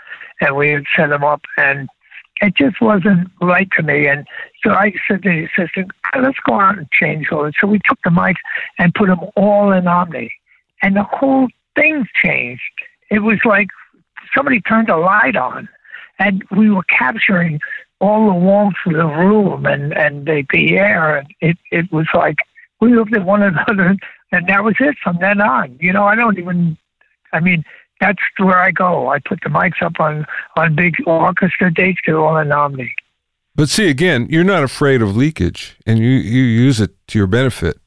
[0.42, 1.90] and we had set them up, and
[2.42, 4.08] it just wasn't right to me.
[4.08, 4.28] And
[4.64, 7.56] so I said to the assistant, let's go out and change all it.
[7.60, 8.42] So we took the mics
[8.78, 10.32] and put them all in Omni,
[10.82, 12.62] and the whole thing changed.
[13.10, 13.68] It was like
[14.36, 15.70] somebody turned a light on,
[16.20, 17.60] and we were capturing
[18.02, 21.18] all the warmth of the room and and the, the air.
[21.18, 22.38] And it it was like
[22.82, 23.96] we looked at one another,
[24.34, 25.78] and that was it from then on.
[25.80, 26.78] You know, I don't even.
[27.32, 27.64] I mean,
[28.02, 29.08] that's where I go.
[29.08, 30.26] I put the mics up on
[30.58, 32.00] on big orchestra dates.
[32.06, 32.94] They're all in Omni.
[33.56, 37.28] But see, again, you're not afraid of leakage, and you you use it to your
[37.28, 37.78] benefit.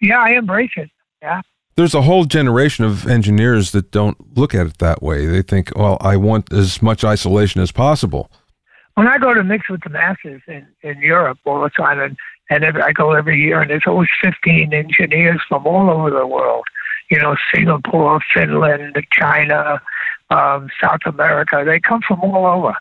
[0.00, 0.90] Yeah, I embrace it.
[1.22, 1.42] Yeah.
[1.76, 5.26] There's a whole generation of engineers that don't look at it that way.
[5.26, 8.30] They think, well, I want as much isolation as possible.
[8.94, 12.16] When I go to mix with the Masters in, in Europe all the time, and,
[12.50, 16.26] and every, I go every year, and there's always 15 engineers from all over the
[16.26, 16.66] world
[17.10, 19.82] you know, Singapore, Finland, China,
[20.30, 21.62] um, South America.
[21.66, 22.74] They come from all over,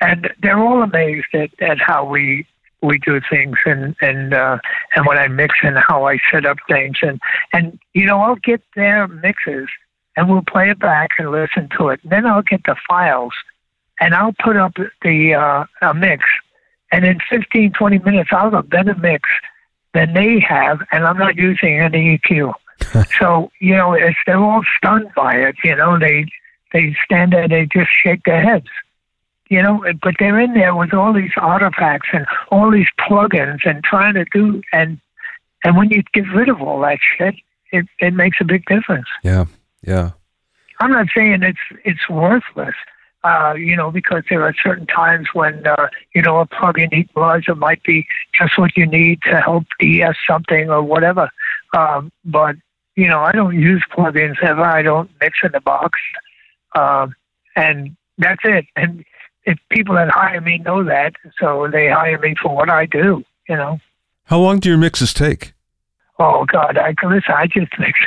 [0.00, 2.46] and they're all amazed at, at how we
[2.80, 4.58] we do things and and uh,
[4.96, 7.20] and when I mix and how I set up things and
[7.52, 9.68] and you know I'll get their mixes
[10.16, 12.00] and we'll play it back and listen to it.
[12.02, 13.34] And then I'll get the files
[14.00, 16.24] and I'll put up the uh, a mix
[16.92, 19.28] and in 15, 20 minutes I'll have a better mix
[19.94, 22.54] than they have and I'm not using any EQ.
[23.20, 25.56] so you know, it's, they're all stunned by it.
[25.64, 26.26] You know, they
[26.72, 28.68] they stand there, they just shake their heads.
[29.48, 33.82] You know, but they're in there with all these artifacts and all these plugins and
[33.82, 35.00] trying to do and
[35.64, 37.34] and when you get rid of all that shit,
[37.72, 39.08] it it makes a big difference.
[39.22, 39.46] Yeah,
[39.82, 40.12] yeah.
[40.80, 42.74] I'm not saying it's it's worthless,
[43.24, 47.54] uh, you know, because there are certain times when uh, you know a plug-in equalizer
[47.54, 48.06] might be
[48.38, 51.28] just what you need to help de-ess something or whatever.
[51.76, 52.56] Um, but
[52.96, 54.62] you know, I don't use plugins ever.
[54.62, 55.98] I don't mix in the box,
[56.74, 57.14] um,
[57.56, 58.66] and that's it.
[58.76, 59.04] And
[59.44, 63.24] if people that hire me know that, so they hire me for what I do.
[63.48, 63.80] You know.
[64.24, 65.54] How long do your mixes take?
[66.18, 67.34] Oh God, I listen.
[67.34, 68.02] I just mixed.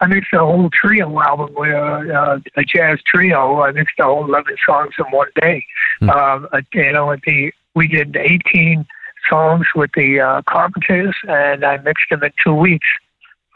[0.00, 3.60] I mixed a whole trio album with uh, a jazz trio.
[3.62, 5.64] I mixed a whole eleven songs in one day.
[6.00, 6.46] Mm.
[6.52, 8.86] Uh, you know, at the we did eighteen
[9.28, 12.86] songs with the uh, Carpenters, and I mixed them in two weeks.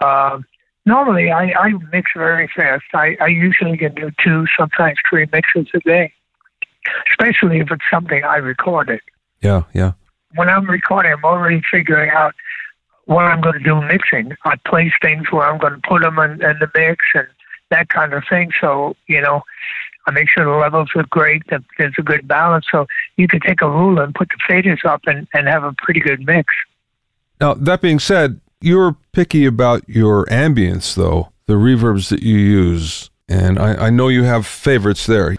[0.05, 0.45] Um,
[0.85, 2.85] normally, I, I mix very fast.
[2.93, 6.13] I, I usually can do two, sometimes three mixes a day,
[7.11, 9.01] especially if it's something I recorded.
[9.41, 9.93] Yeah, yeah.
[10.35, 12.35] When I'm recording, I'm already figuring out
[13.07, 14.37] what I'm going to do mixing.
[14.45, 17.27] I place things where I'm going to put them in, in the mix and
[17.71, 18.51] that kind of thing.
[18.61, 19.43] So, you know,
[20.07, 22.67] I make sure the levels are great, that there's a good balance.
[22.71, 22.87] So
[23.17, 26.01] you can take a ruler and put the faders up and, and have a pretty
[26.01, 26.53] good mix.
[27.41, 33.11] Now, that being said, you're picky about your ambience, though, the reverbs that you use.
[33.29, 35.37] And I, I know you have favorites there.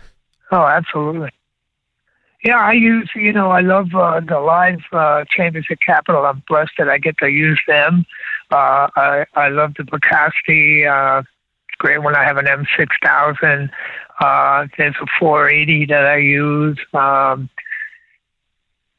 [0.52, 1.30] Oh, absolutely.
[2.44, 6.26] Yeah, I use, you know, I love uh, the live uh, chambers at Capitol.
[6.26, 8.06] I'm blessed that I get to use them.
[8.52, 10.86] Uh, I, I love the Bricasti.
[10.86, 13.70] Uh, it's great when I have an M6000.
[14.20, 16.78] Uh, there's a 480 that I use.
[16.94, 17.50] Um,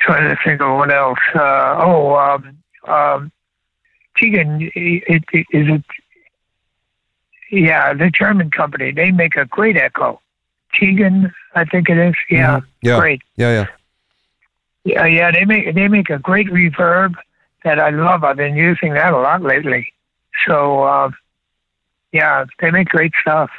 [0.00, 1.18] trying to think of what else.
[1.34, 3.32] Uh, oh, um, um,
[4.16, 5.84] Tegan, it, it, is it?
[7.50, 8.90] Yeah, the German company.
[8.90, 10.20] They make a great echo.
[10.78, 12.14] Tegan, I think it is.
[12.30, 12.66] Yeah, mm-hmm.
[12.82, 13.22] yeah, great.
[13.36, 13.66] Yeah, yeah,
[14.84, 15.30] yeah, yeah.
[15.30, 17.14] They make they make a great reverb
[17.64, 18.24] that I love.
[18.24, 19.92] I've been using that a lot lately.
[20.46, 21.10] So, uh,
[22.12, 23.50] yeah, they make great stuff.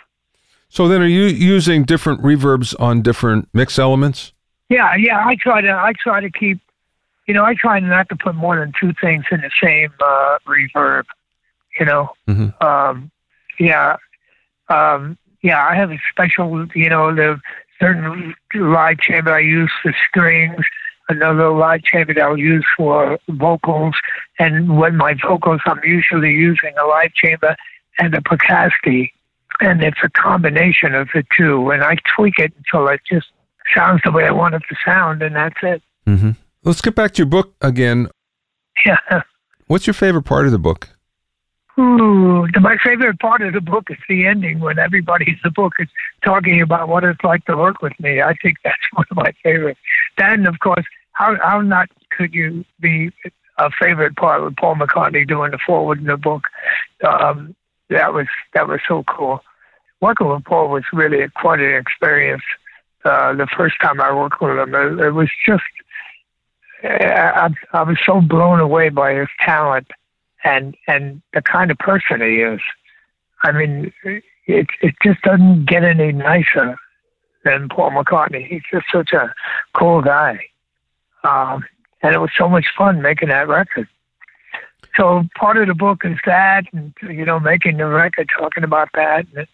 [0.70, 4.34] So then, are you using different reverbs on different mix elements?
[4.70, 5.26] Yeah, yeah.
[5.26, 6.60] I try to I try to keep,
[7.28, 10.38] you know, I try not to put more than two things in the same uh,
[10.48, 11.04] reverb.
[11.80, 12.66] You know, mm-hmm.
[12.66, 13.12] um,
[13.60, 13.98] yeah.
[14.70, 17.40] Um, yeah, I have a special, you know, the
[17.80, 20.64] certain live chamber I use for strings,
[21.10, 23.96] another live chamber that I'll use for vocals.
[24.40, 27.56] And when my vocals, I'm usually using a live chamber
[28.00, 29.12] and a Bricasti.
[29.62, 31.70] And it's a combination of the two.
[31.70, 33.28] And I tweak it until it just
[33.74, 35.82] sounds the way I want it to sound, and that's it.
[36.06, 36.32] Mm-hmm.
[36.64, 38.10] Let's get back to your book again.
[38.86, 39.22] Yeah.
[39.68, 40.90] What's your favorite part of the book?
[41.78, 45.74] Ooh, my favorite part of the book is the ending when everybody in the book
[45.80, 45.90] is
[46.24, 48.22] talking about what it's like to work with me.
[48.22, 49.80] I think that's one of my favorites.
[50.18, 53.12] Then, of course, how how not could you be
[53.58, 56.48] a favorite part with Paul McCartney doing the forward in the book?
[57.06, 57.56] Um,
[57.90, 59.42] that was that was so cool.
[60.00, 62.44] Working with Paul was really quite an experience.
[63.04, 65.64] Uh, the first time I worked with him, it, it was just
[66.84, 69.88] I, I was so blown away by his talent
[70.46, 72.62] and and the kind of person he is.
[73.44, 76.78] I mean, it it just doesn't get any nicer
[77.44, 78.48] than Paul McCartney.
[78.48, 79.34] He's just such a
[79.74, 80.40] cool guy,
[81.24, 81.66] um,
[82.02, 83.88] and it was so much fun making that record.
[84.98, 88.90] So part of the book is that, and you know, making the record, talking about
[88.94, 89.48] that, and,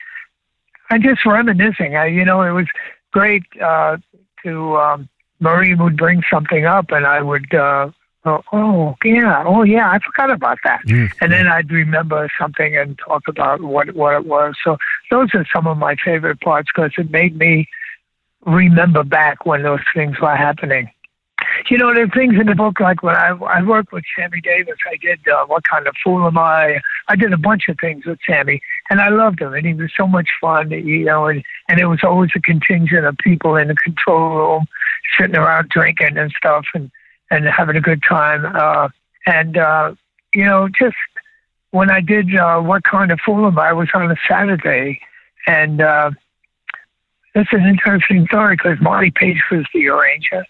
[0.89, 1.95] and just reminiscing.
[1.95, 2.67] I, you know, it was
[3.11, 3.97] great uh,
[4.43, 7.89] to um, Marie would bring something up, and I would uh,
[8.25, 10.81] oh, oh yeah, oh yeah, I forgot about that.
[10.87, 11.17] Mm-hmm.
[11.21, 14.55] And then I'd remember something and talk about what what it was.
[14.63, 14.77] So
[15.09, 17.67] those are some of my favorite parts because it made me
[18.45, 20.89] remember back when those things were happening.
[21.69, 24.41] You know, there are things in the book like when I I worked with Sammy
[24.41, 24.77] Davis.
[24.89, 26.79] I did uh, What Kind of Fool Am I?
[27.07, 29.91] I did a bunch of things with Sammy, and I loved him, and he was
[29.97, 30.71] so much fun.
[30.71, 34.65] You know, and and it was always a contingent of people in the control room
[35.19, 36.91] sitting around drinking and stuff, and
[37.31, 38.45] and having a good time.
[38.45, 38.89] Uh,
[39.25, 39.95] and, uh,
[40.35, 40.95] you know, just
[41.71, 45.01] when I did uh, What Kind of Fool Am I, was on a Saturday.
[45.47, 46.11] And uh,
[47.33, 50.45] it's an interesting story because Marty Paich was the arranger.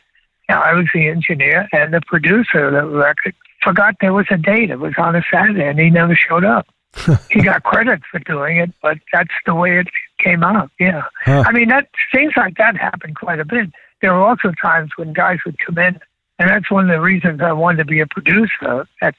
[0.50, 3.36] and I was the engineer and the producer of the record.
[3.64, 4.72] Forgot there was a date.
[4.72, 6.68] It was on a Saturday, and he never showed up.
[7.30, 10.70] he got credit for doing it, but that's the way it came out.
[10.78, 11.44] Yeah, huh.
[11.46, 13.70] I mean that things like that happen quite a bit.
[14.02, 16.02] There were also times when guys would come in
[16.42, 19.14] and that's one of the reasons I wanted to be a producer at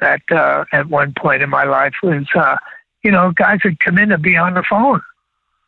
[0.00, 2.56] at uh, at one point in my life was uh,
[3.02, 5.02] you know guys would come in and be on the phone.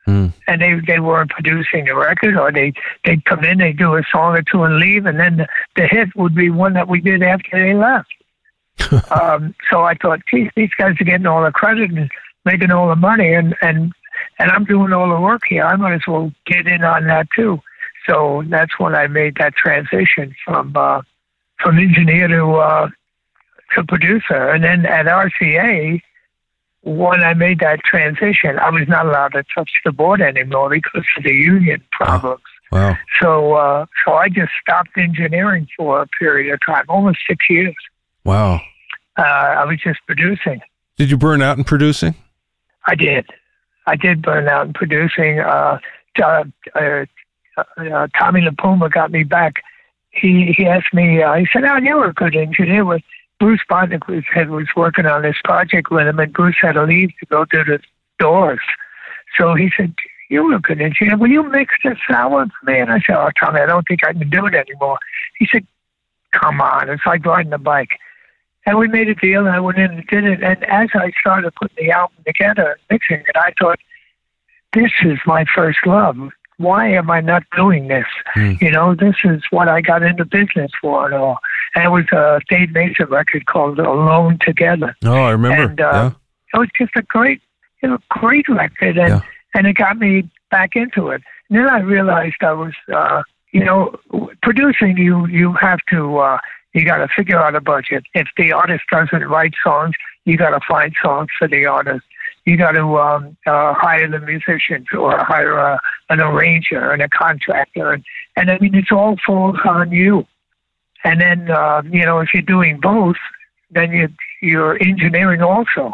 [0.07, 0.33] Mm.
[0.49, 2.73] And they they weren't producing the record, or they
[3.05, 5.87] they'd come in, they'd do a song or two and leave, and then the, the
[5.89, 9.11] hit would be one that we did after they left.
[9.11, 12.11] um, so I thought, geez, these guys are getting all the credit and
[12.47, 13.93] making all the money, and and
[14.39, 15.65] and I'm doing all the work here.
[15.65, 17.61] I might as well get in on that too.
[18.07, 21.03] So that's when I made that transition from uh,
[21.61, 22.89] from engineer to uh,
[23.75, 26.01] to producer, and then at RCA,
[26.87, 31.05] when I made that transition, I was not allowed to touch the board anymore because
[31.17, 32.43] of the union problems.
[32.73, 32.97] Oh, wow.
[33.21, 37.75] So, uh, so I just stopped engineering for a period of time, almost six years.
[38.25, 38.61] Wow.
[39.19, 40.61] Uh, I was just producing.
[40.97, 42.15] Did you burn out in producing?
[42.87, 43.27] I did.
[43.87, 45.41] I did burn out in producing.
[45.41, 45.79] Uh,
[47.57, 49.63] uh, Tommy LiPuma got me back.
[50.11, 51.23] He he asked me.
[51.23, 53.03] Uh, he said, "Oh, you were a good engineer." With
[53.39, 56.85] Bruce Botnick was had was working on this project with him, and Bruce had to
[56.85, 57.81] leave to go to the
[58.19, 58.61] doors.
[59.39, 59.95] So he said,
[60.31, 61.17] "You were a good engineer.
[61.17, 64.01] Will you mix this sour for me?" And I said, "Oh, Tommy, I don't think
[64.05, 64.99] I can do it anymore."
[65.39, 65.67] He said,
[66.33, 67.99] "Come on, it's like riding a bike."
[68.65, 70.43] And we made a deal, and I went in and did it.
[70.43, 73.79] And as I started putting the album together and mixing it, I thought,
[74.73, 78.07] "This is my first love why am I not doing this?
[78.35, 78.61] Mm.
[78.61, 81.39] You know, this is what I got into business for and all.
[81.75, 84.97] And it was a Dave Mason record called Alone Together.
[85.05, 85.63] Oh, I remember.
[85.63, 86.11] And uh, yeah.
[86.55, 87.43] it was just a great,
[87.83, 89.21] you know, great record, and yeah.
[89.55, 91.23] and it got me back into it.
[91.51, 93.95] And then I realized I was, uh, you know,
[94.43, 94.97] producing.
[94.97, 96.19] You you have to.
[96.19, 96.39] Uh,
[96.73, 98.05] you got to figure out a budget.
[98.15, 99.95] If the artist doesn't write songs,
[100.27, 102.05] you got to find songs for the artist
[102.47, 107.09] you got to um, uh, hire the musicians or hire a, an arranger and a
[107.09, 107.93] contractor.
[107.93, 108.05] And,
[108.37, 110.27] and I mean, it's all falls on you.
[111.05, 113.17] And then, uh, you know, if you're doing both,
[113.71, 114.09] then you,
[114.41, 115.93] you're engineering also.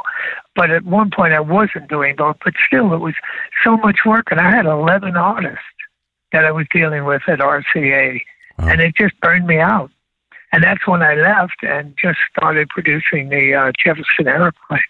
[0.54, 3.14] But at one point, I wasn't doing both, but still, it was
[3.64, 4.28] so much work.
[4.30, 5.64] And I had 11 artists
[6.32, 8.20] that I was dealing with at RCA,
[8.58, 8.68] wow.
[8.68, 9.90] and it just burned me out.
[10.52, 14.80] And that's when I left and just started producing the uh, Jefferson Airplane.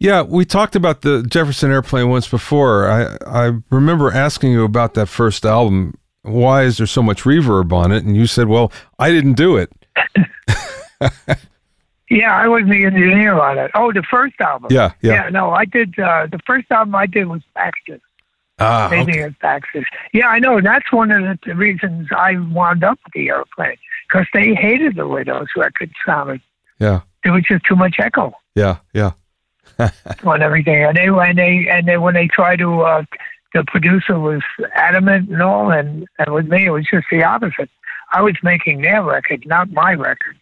[0.00, 2.90] Yeah, we talked about the Jefferson Airplane once before.
[2.90, 5.98] I, I remember asking you about that first album.
[6.22, 8.02] Why is there so much reverb on it?
[8.04, 9.70] And you said, well, I didn't do it.
[12.10, 13.70] yeah, I wasn't the engineer on it.
[13.74, 14.68] Oh, the first album.
[14.72, 15.24] Yeah, yeah.
[15.24, 15.98] Yeah, no, I did.
[15.98, 18.00] Uh, the first album I did was Baxter.
[18.58, 19.34] Ah, Maybe okay.
[19.42, 19.84] Baxter.
[20.14, 20.62] Yeah, I know.
[20.62, 23.76] That's one of the reasons I wound up with the airplane
[24.08, 26.40] because they hated the way those records sounded.
[26.78, 27.00] Yeah.
[27.22, 28.32] There was just too much echo.
[28.54, 29.12] Yeah, yeah.
[30.24, 30.84] on everything.
[30.84, 33.04] And they and they and they when they try to, uh,
[33.54, 34.42] the producer was
[34.74, 37.70] adamant and all, and and with me it was just the opposite.
[38.12, 40.36] I was making their record, not my record.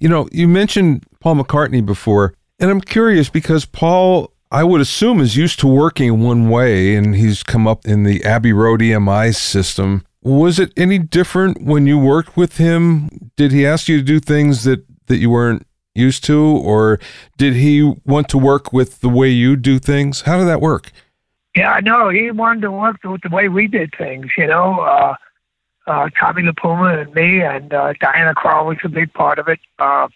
[0.00, 5.20] You know, you mentioned Paul McCartney before, and I'm curious because Paul, I would assume,
[5.20, 9.34] is used to working one way, and he's come up in the Abbey Road EMI
[9.34, 10.04] system.
[10.22, 13.30] Was it any different when you worked with him?
[13.36, 15.66] Did he ask you to do things that that you weren't
[15.98, 16.98] used to, or
[17.36, 20.22] did he want to work with the way you do things?
[20.22, 20.92] How did that work?
[21.56, 24.26] Yeah, know he wanted to work with the way we did things.
[24.36, 25.14] You know, uh,
[25.86, 29.58] uh, Tommy LiPuma and me, and uh, Diana Krall was a big part of it.
[29.78, 30.08] Uh,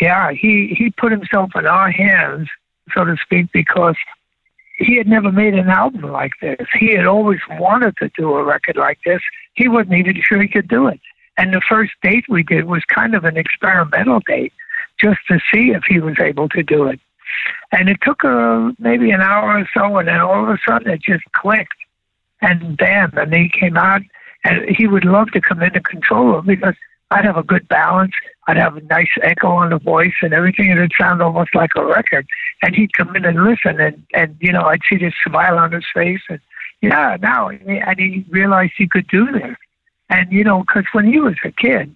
[0.00, 2.48] yeah, he he put himself in our hands,
[2.94, 3.96] so to speak, because
[4.78, 6.66] he had never made an album like this.
[6.78, 9.20] He had always wanted to do a record like this.
[9.54, 11.00] He wasn't even sure he could do it.
[11.36, 14.52] And the first date we did was kind of an experimental date
[15.00, 17.00] just to see if he was able to do it.
[17.72, 20.90] And it took uh, maybe an hour or so, and then all of a sudden
[20.90, 21.74] it just clicked.
[22.40, 24.02] And bam, and he came out,
[24.44, 26.74] and he would love to come into control them because
[27.10, 28.12] I'd have a good balance.
[28.46, 31.70] I'd have a nice echo on the voice and everything, and it'd sound almost like
[31.76, 32.26] a record.
[32.62, 35.72] And he'd come in and listen, and, and you know, I'd see this smile on
[35.72, 36.40] his face, and
[36.80, 39.56] yeah, now, and he realized he could do this.
[40.10, 41.94] And, you know, because when he was a kid,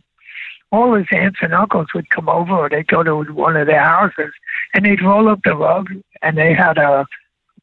[0.73, 3.83] all his aunts and uncles would come over or they'd go to one of their
[3.83, 4.33] houses
[4.75, 5.91] and they'd roll up the rug
[6.23, 7.07] and they had a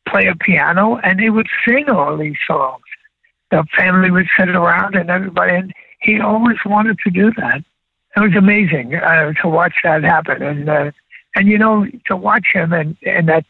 [0.08, 2.84] play a piano and they would sing all these songs.
[3.50, 7.64] The family would sit around and everybody, and he always wanted to do that.
[8.16, 10.92] It was amazing uh, to watch that happen, and uh,
[11.36, 13.46] and you know to watch him and and that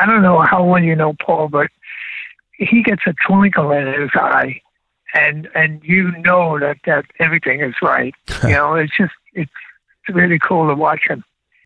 [0.00, 1.68] I don't know how well you know Paul, but
[2.52, 4.62] he gets a twinkle in his eye
[5.14, 8.14] and and you know that that everything is right.
[8.42, 9.50] you know, it's just it's
[10.08, 11.24] really cool to watch him.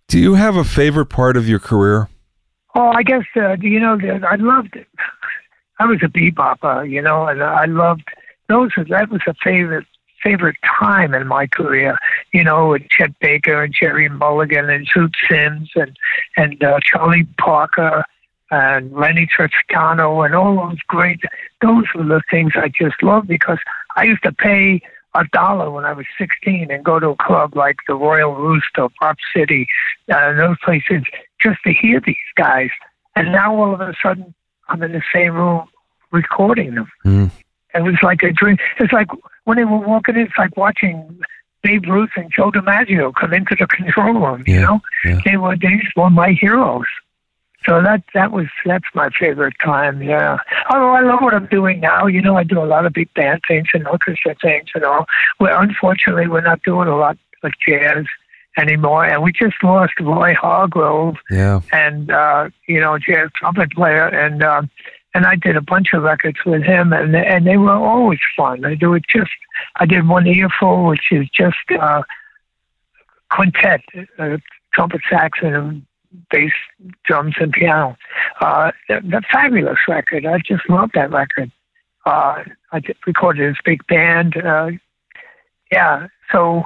[0.09, 2.09] Do you have a favorite part of your career?
[2.75, 4.89] Oh, I guess uh, you know I loved it.
[5.79, 8.09] I was a bebopper, you know, and I loved
[8.49, 8.71] those.
[8.77, 9.87] That was a favorite
[10.23, 11.99] favorite time in my career.
[12.33, 15.97] You know, with Chet Baker and Gerry Mulligan and Zoot Sims and
[16.37, 18.05] and uh, Charlie Parker
[18.55, 21.21] and Lennie Tristano and all those great.
[21.61, 23.59] Those were the things I just loved because
[23.97, 24.81] I used to pay
[25.15, 28.79] a dollar when I was 16 and go to a club like the Royal Roost
[28.79, 29.67] or Bop City,
[30.13, 31.03] uh, those places,
[31.41, 32.71] just to hear these guys.
[33.17, 34.35] And now all of a sudden,
[34.69, 35.69] I'm in the same room
[36.13, 36.91] recording them.
[37.05, 37.31] Mm.
[37.75, 38.57] It was like a dream.
[38.79, 39.09] It's like
[39.45, 41.21] when they were walking in, it's like watching
[41.63, 44.45] Babe Ruth and Joe DiMaggio come into the control room.
[44.47, 45.21] You know, yeah.
[45.25, 46.87] they were they were my heroes.
[47.67, 50.03] So that that was that's my favorite time.
[50.03, 50.39] Yeah.
[50.71, 52.07] Although I love what I'm doing now.
[52.07, 55.07] You know, I do a lot of big band things and orchestra things and all.
[55.39, 58.05] Where unfortunately we're not doing a lot like jazz
[58.57, 59.05] anymore.
[59.05, 61.17] And we just lost Roy Hargrove.
[61.31, 61.61] Yeah.
[61.73, 64.43] And uh, you know, jazz trumpet player and.
[64.43, 64.63] Uh,
[65.17, 68.65] and I did a bunch of records with him, and and they were always fun.
[68.65, 69.31] I do it just.
[69.77, 72.03] I did one Earfood, which is just uh,
[73.31, 73.83] quintet,
[74.19, 74.39] uh,
[74.73, 75.87] trumpet, sax, and
[76.31, 76.53] bass,
[77.05, 77.97] drums, and piano.
[78.41, 80.27] Uh, the, fabulous record.
[80.27, 81.51] I just love that record.
[82.07, 84.37] Uh, I recorded his big band.
[84.37, 84.71] Uh,
[85.73, 86.09] yeah.
[86.33, 86.65] So,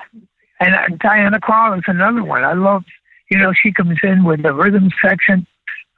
[0.61, 2.45] and uh, Diana Krall is another one.
[2.45, 2.85] I love.
[3.31, 5.47] You know, she comes in with the rhythm section,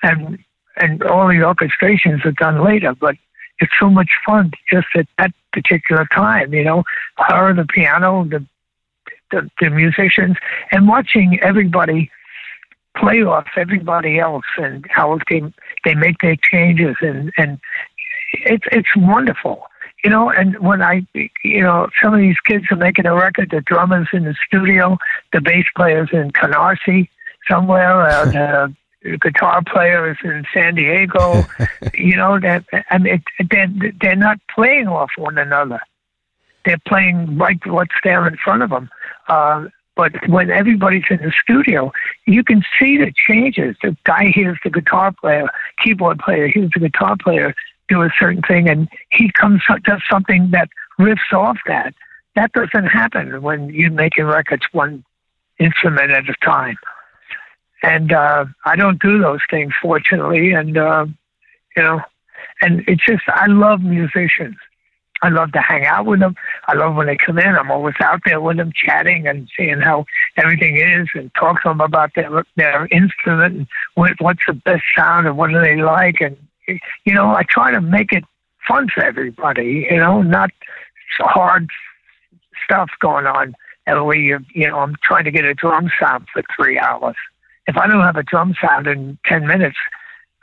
[0.02, 0.38] and
[0.76, 3.16] and all the orchestrations are done later, but
[3.60, 6.84] it's so much fun just at that particular time, you know,
[7.18, 8.44] her, the piano, the,
[9.30, 10.36] the, the musicians,
[10.72, 12.10] and watching everybody
[12.96, 15.42] play off everybody else and how they
[15.84, 17.58] they make their changes and and
[18.32, 19.66] it's it's wonderful
[20.04, 21.06] you know and when i
[21.44, 24.98] you know some of these kids are making a record the drummers in the studio
[25.32, 27.08] the bass players in canarsie
[27.48, 28.68] somewhere uh,
[29.20, 31.44] guitar players in San Diego.
[31.94, 35.80] you know that I mean they're they're not playing off one another.
[36.64, 38.90] They're playing right what's there in front of them.
[39.28, 41.92] Uh, but when everybody's in the studio,
[42.26, 43.76] you can see the changes.
[43.82, 45.48] The guy hears the guitar player,
[45.82, 47.54] keyboard player hears the guitar player
[47.88, 50.68] do a certain thing, and he comes does something that
[50.98, 51.92] riffs off that.
[52.36, 55.04] That doesn't happen when you're making records one
[55.58, 56.78] instrument at a time
[57.82, 60.52] and uh, I don't do those things, fortunately.
[60.52, 61.06] And uh,
[61.76, 62.00] you know,
[62.62, 64.56] and it's just I love musicians.
[65.22, 66.34] I love to hang out with them.
[66.66, 67.54] I love when they come in.
[67.54, 70.06] I'm always out there with them, chatting and seeing how
[70.36, 74.82] everything is, and talk to them about their their instrument and what, what's the best
[74.96, 76.20] sound and what do they like.
[76.20, 76.36] And
[77.04, 78.24] you know, I try to make it
[78.66, 79.86] fun for everybody.
[79.90, 80.50] You know, not
[81.18, 81.68] hard
[82.64, 83.54] stuff going on.
[83.86, 87.16] And we, you know, I'm trying to get a drum sound for three hours
[87.70, 89.76] if I don't have a drum sound in 10 minutes,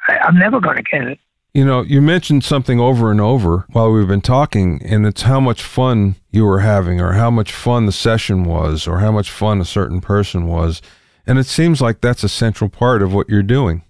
[0.08, 1.20] I'm never going to get it.
[1.54, 5.40] You know, you mentioned something over and over while we've been talking, and it's how
[5.40, 9.32] much fun you were having, or how much fun the session was, or how much
[9.32, 10.82] fun a certain person was.
[11.26, 13.84] And it seems like that's a central part of what you're doing.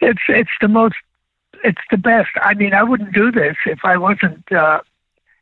[0.00, 0.96] It's it's the most,
[1.62, 2.30] it's the best.
[2.40, 4.80] I mean, I wouldn't do this if I wasn't uh,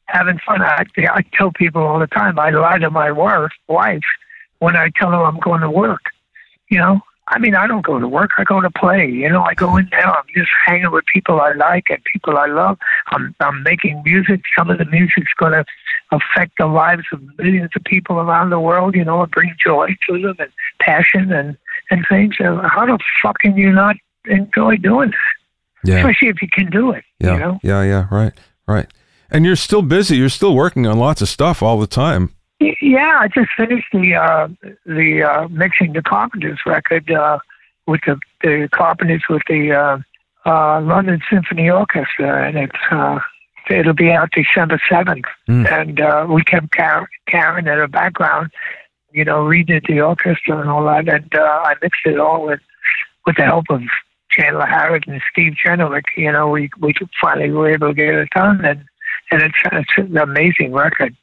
[0.06, 0.60] having fun.
[0.62, 4.02] I, I tell people all the time, I lie to my wife, wife
[4.58, 6.02] when I tell them I'm going to work.
[6.70, 7.00] You know,
[7.30, 8.30] I mean, I don't go to work.
[8.38, 9.06] I go to play.
[9.06, 10.06] You know, I go in there.
[10.06, 12.78] I'm just hanging with people I like and people I love.
[13.08, 14.40] I'm I'm making music.
[14.56, 15.64] Some of the music's going to
[16.10, 18.94] affect the lives of millions of people around the world.
[18.94, 20.50] You know, and bring joy to them and
[20.80, 21.56] passion and
[21.90, 22.36] and things.
[22.38, 25.88] How the fuck can you not enjoy doing that?
[25.88, 25.96] Yeah.
[25.98, 27.04] Especially if you can do it.
[27.20, 27.32] Yeah.
[27.32, 27.60] You know?
[27.62, 27.82] Yeah.
[27.82, 28.06] Yeah.
[28.10, 28.32] Right.
[28.66, 28.86] Right.
[29.30, 30.16] And you're still busy.
[30.16, 32.34] You're still working on lots of stuff all the time.
[32.60, 34.48] Yeah, I just finished the uh,
[34.84, 37.38] the uh, mixing the Carpenters record uh,
[37.86, 39.98] with the the Carpenters with the uh,
[40.44, 43.20] uh, London Symphony Orchestra, and it's uh,
[43.70, 45.26] it'll be out December seventh.
[45.48, 45.70] Mm.
[45.70, 48.50] And uh, we kept Karen, Karen in the background,
[49.12, 52.60] you know, redid the orchestra and all that, and uh, I mixed it all with
[53.24, 53.82] with the help of
[54.32, 56.06] Chandler Harrod and Steve Genewick.
[56.16, 58.84] You know, we we finally were able to get it done, and
[59.30, 61.14] and it's, it's an amazing record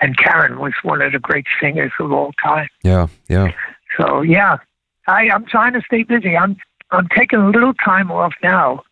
[0.00, 2.68] and Karen was one of the great singers of all time.
[2.82, 3.52] Yeah, yeah.
[3.96, 4.58] So yeah,
[5.06, 6.36] I, I'm trying to stay busy.
[6.36, 6.56] I'm
[6.90, 8.82] I'm taking a little time off now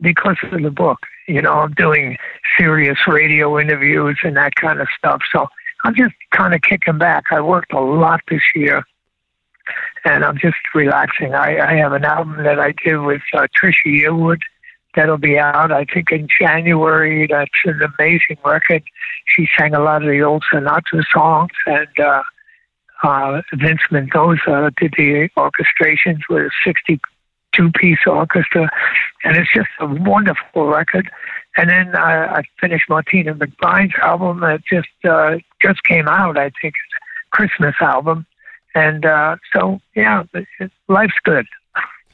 [0.00, 0.98] because of the book.
[1.26, 2.16] You know, I'm doing
[2.58, 5.22] serious radio interviews and that kind of stuff.
[5.32, 5.48] So
[5.84, 7.24] I'm just kind of kicking back.
[7.30, 8.84] I worked a lot this year,
[10.04, 11.34] and I'm just relaxing.
[11.34, 14.40] I, I have an album that I did with uh, Trisha Yearwood
[14.94, 17.26] that'll be out, I think, in January.
[17.26, 18.82] That's an amazing record.
[19.26, 22.22] She sang a lot of the old Sinatra songs, and uh,
[23.02, 28.68] uh, Vince Mendoza did the orchestrations with a 62 piece orchestra,
[29.24, 31.10] and it's just a wonderful record.
[31.56, 36.36] And then uh, I finished Martina McBride's album that just uh, just came out.
[36.36, 38.26] I think it's Christmas album,
[38.74, 40.24] and uh, so yeah,
[40.88, 41.46] life's good.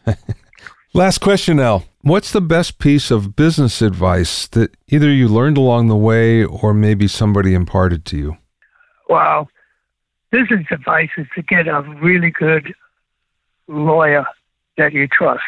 [0.92, 1.84] Last question, Al.
[2.02, 6.74] what's the best piece of business advice that either you learned along the way or
[6.74, 8.36] maybe somebody imparted to you?
[9.08, 9.48] Well,
[10.32, 12.74] business advice is to get a really good
[13.68, 14.26] lawyer
[14.78, 15.44] that you trust.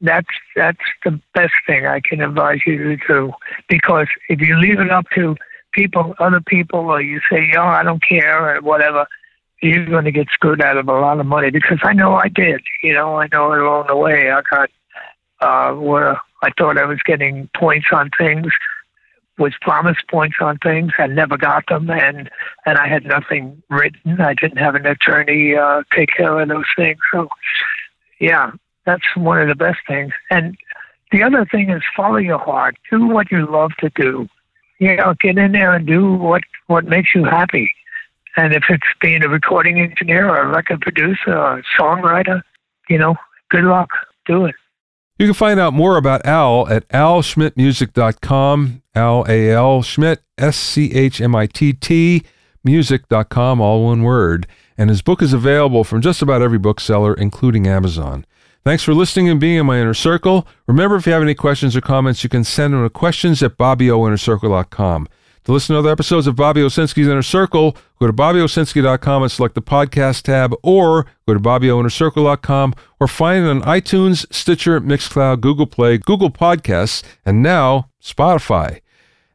[0.00, 3.32] That's that's the best thing I can advise you to do
[3.68, 5.36] because if you leave it up to
[5.72, 9.06] people, other people, or you say, "Oh, I don't care," or whatever,
[9.64, 11.50] you're going to get screwed out of a lot of money.
[11.50, 12.60] Because I know I did.
[12.82, 14.70] You know, I know along the way I got
[15.40, 18.52] uh, where I thought I was getting points on things,
[19.38, 22.30] was promised points on things, and never got them, and
[22.66, 24.20] and I had nothing written.
[24.20, 26.98] I didn't have an attorney uh, take care of those things.
[27.12, 27.28] So,
[28.20, 28.52] yeah,
[28.86, 30.12] that's one of the best things.
[30.30, 30.56] And
[31.10, 32.76] the other thing is follow your heart.
[32.90, 34.28] Do what you love to do.
[34.78, 37.70] You know, get in there and do what what makes you happy.
[38.36, 42.42] And if it's being a recording engineer or a record producer or a songwriter,
[42.88, 43.14] you know,
[43.50, 43.90] good luck.
[44.26, 44.54] Do it.
[45.18, 48.82] You can find out more about Al at alschmittmusic.com.
[48.96, 50.22] Al A L Schmitt
[52.64, 54.46] music.com, all one word.
[54.76, 58.26] And his book is available from just about every bookseller, including Amazon.
[58.64, 60.48] Thanks for listening and being in my inner circle.
[60.66, 63.58] Remember, if you have any questions or comments, you can send them to questions at
[63.58, 65.06] bobbyoinnercircle.com.
[65.44, 69.54] To listen to other episodes of Bobby Owsinski's Inner Circle, go to bobbyowsinski.com and select
[69.54, 75.66] the podcast tab, or go to bobbyoinnercircle.com, or find it on iTunes, Stitcher, Mixcloud, Google
[75.66, 78.80] Play, Google Podcasts, and now Spotify.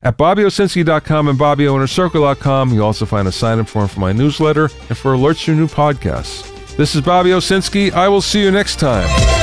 [0.02, 5.14] At bobbyowsinski.com and bobbyoinnercircle.com, you'll also find a sign-up form for my newsletter and for
[5.14, 6.76] alerts to new podcasts.
[6.76, 7.92] This is Bobby Owsinski.
[7.92, 9.39] I will see you next time.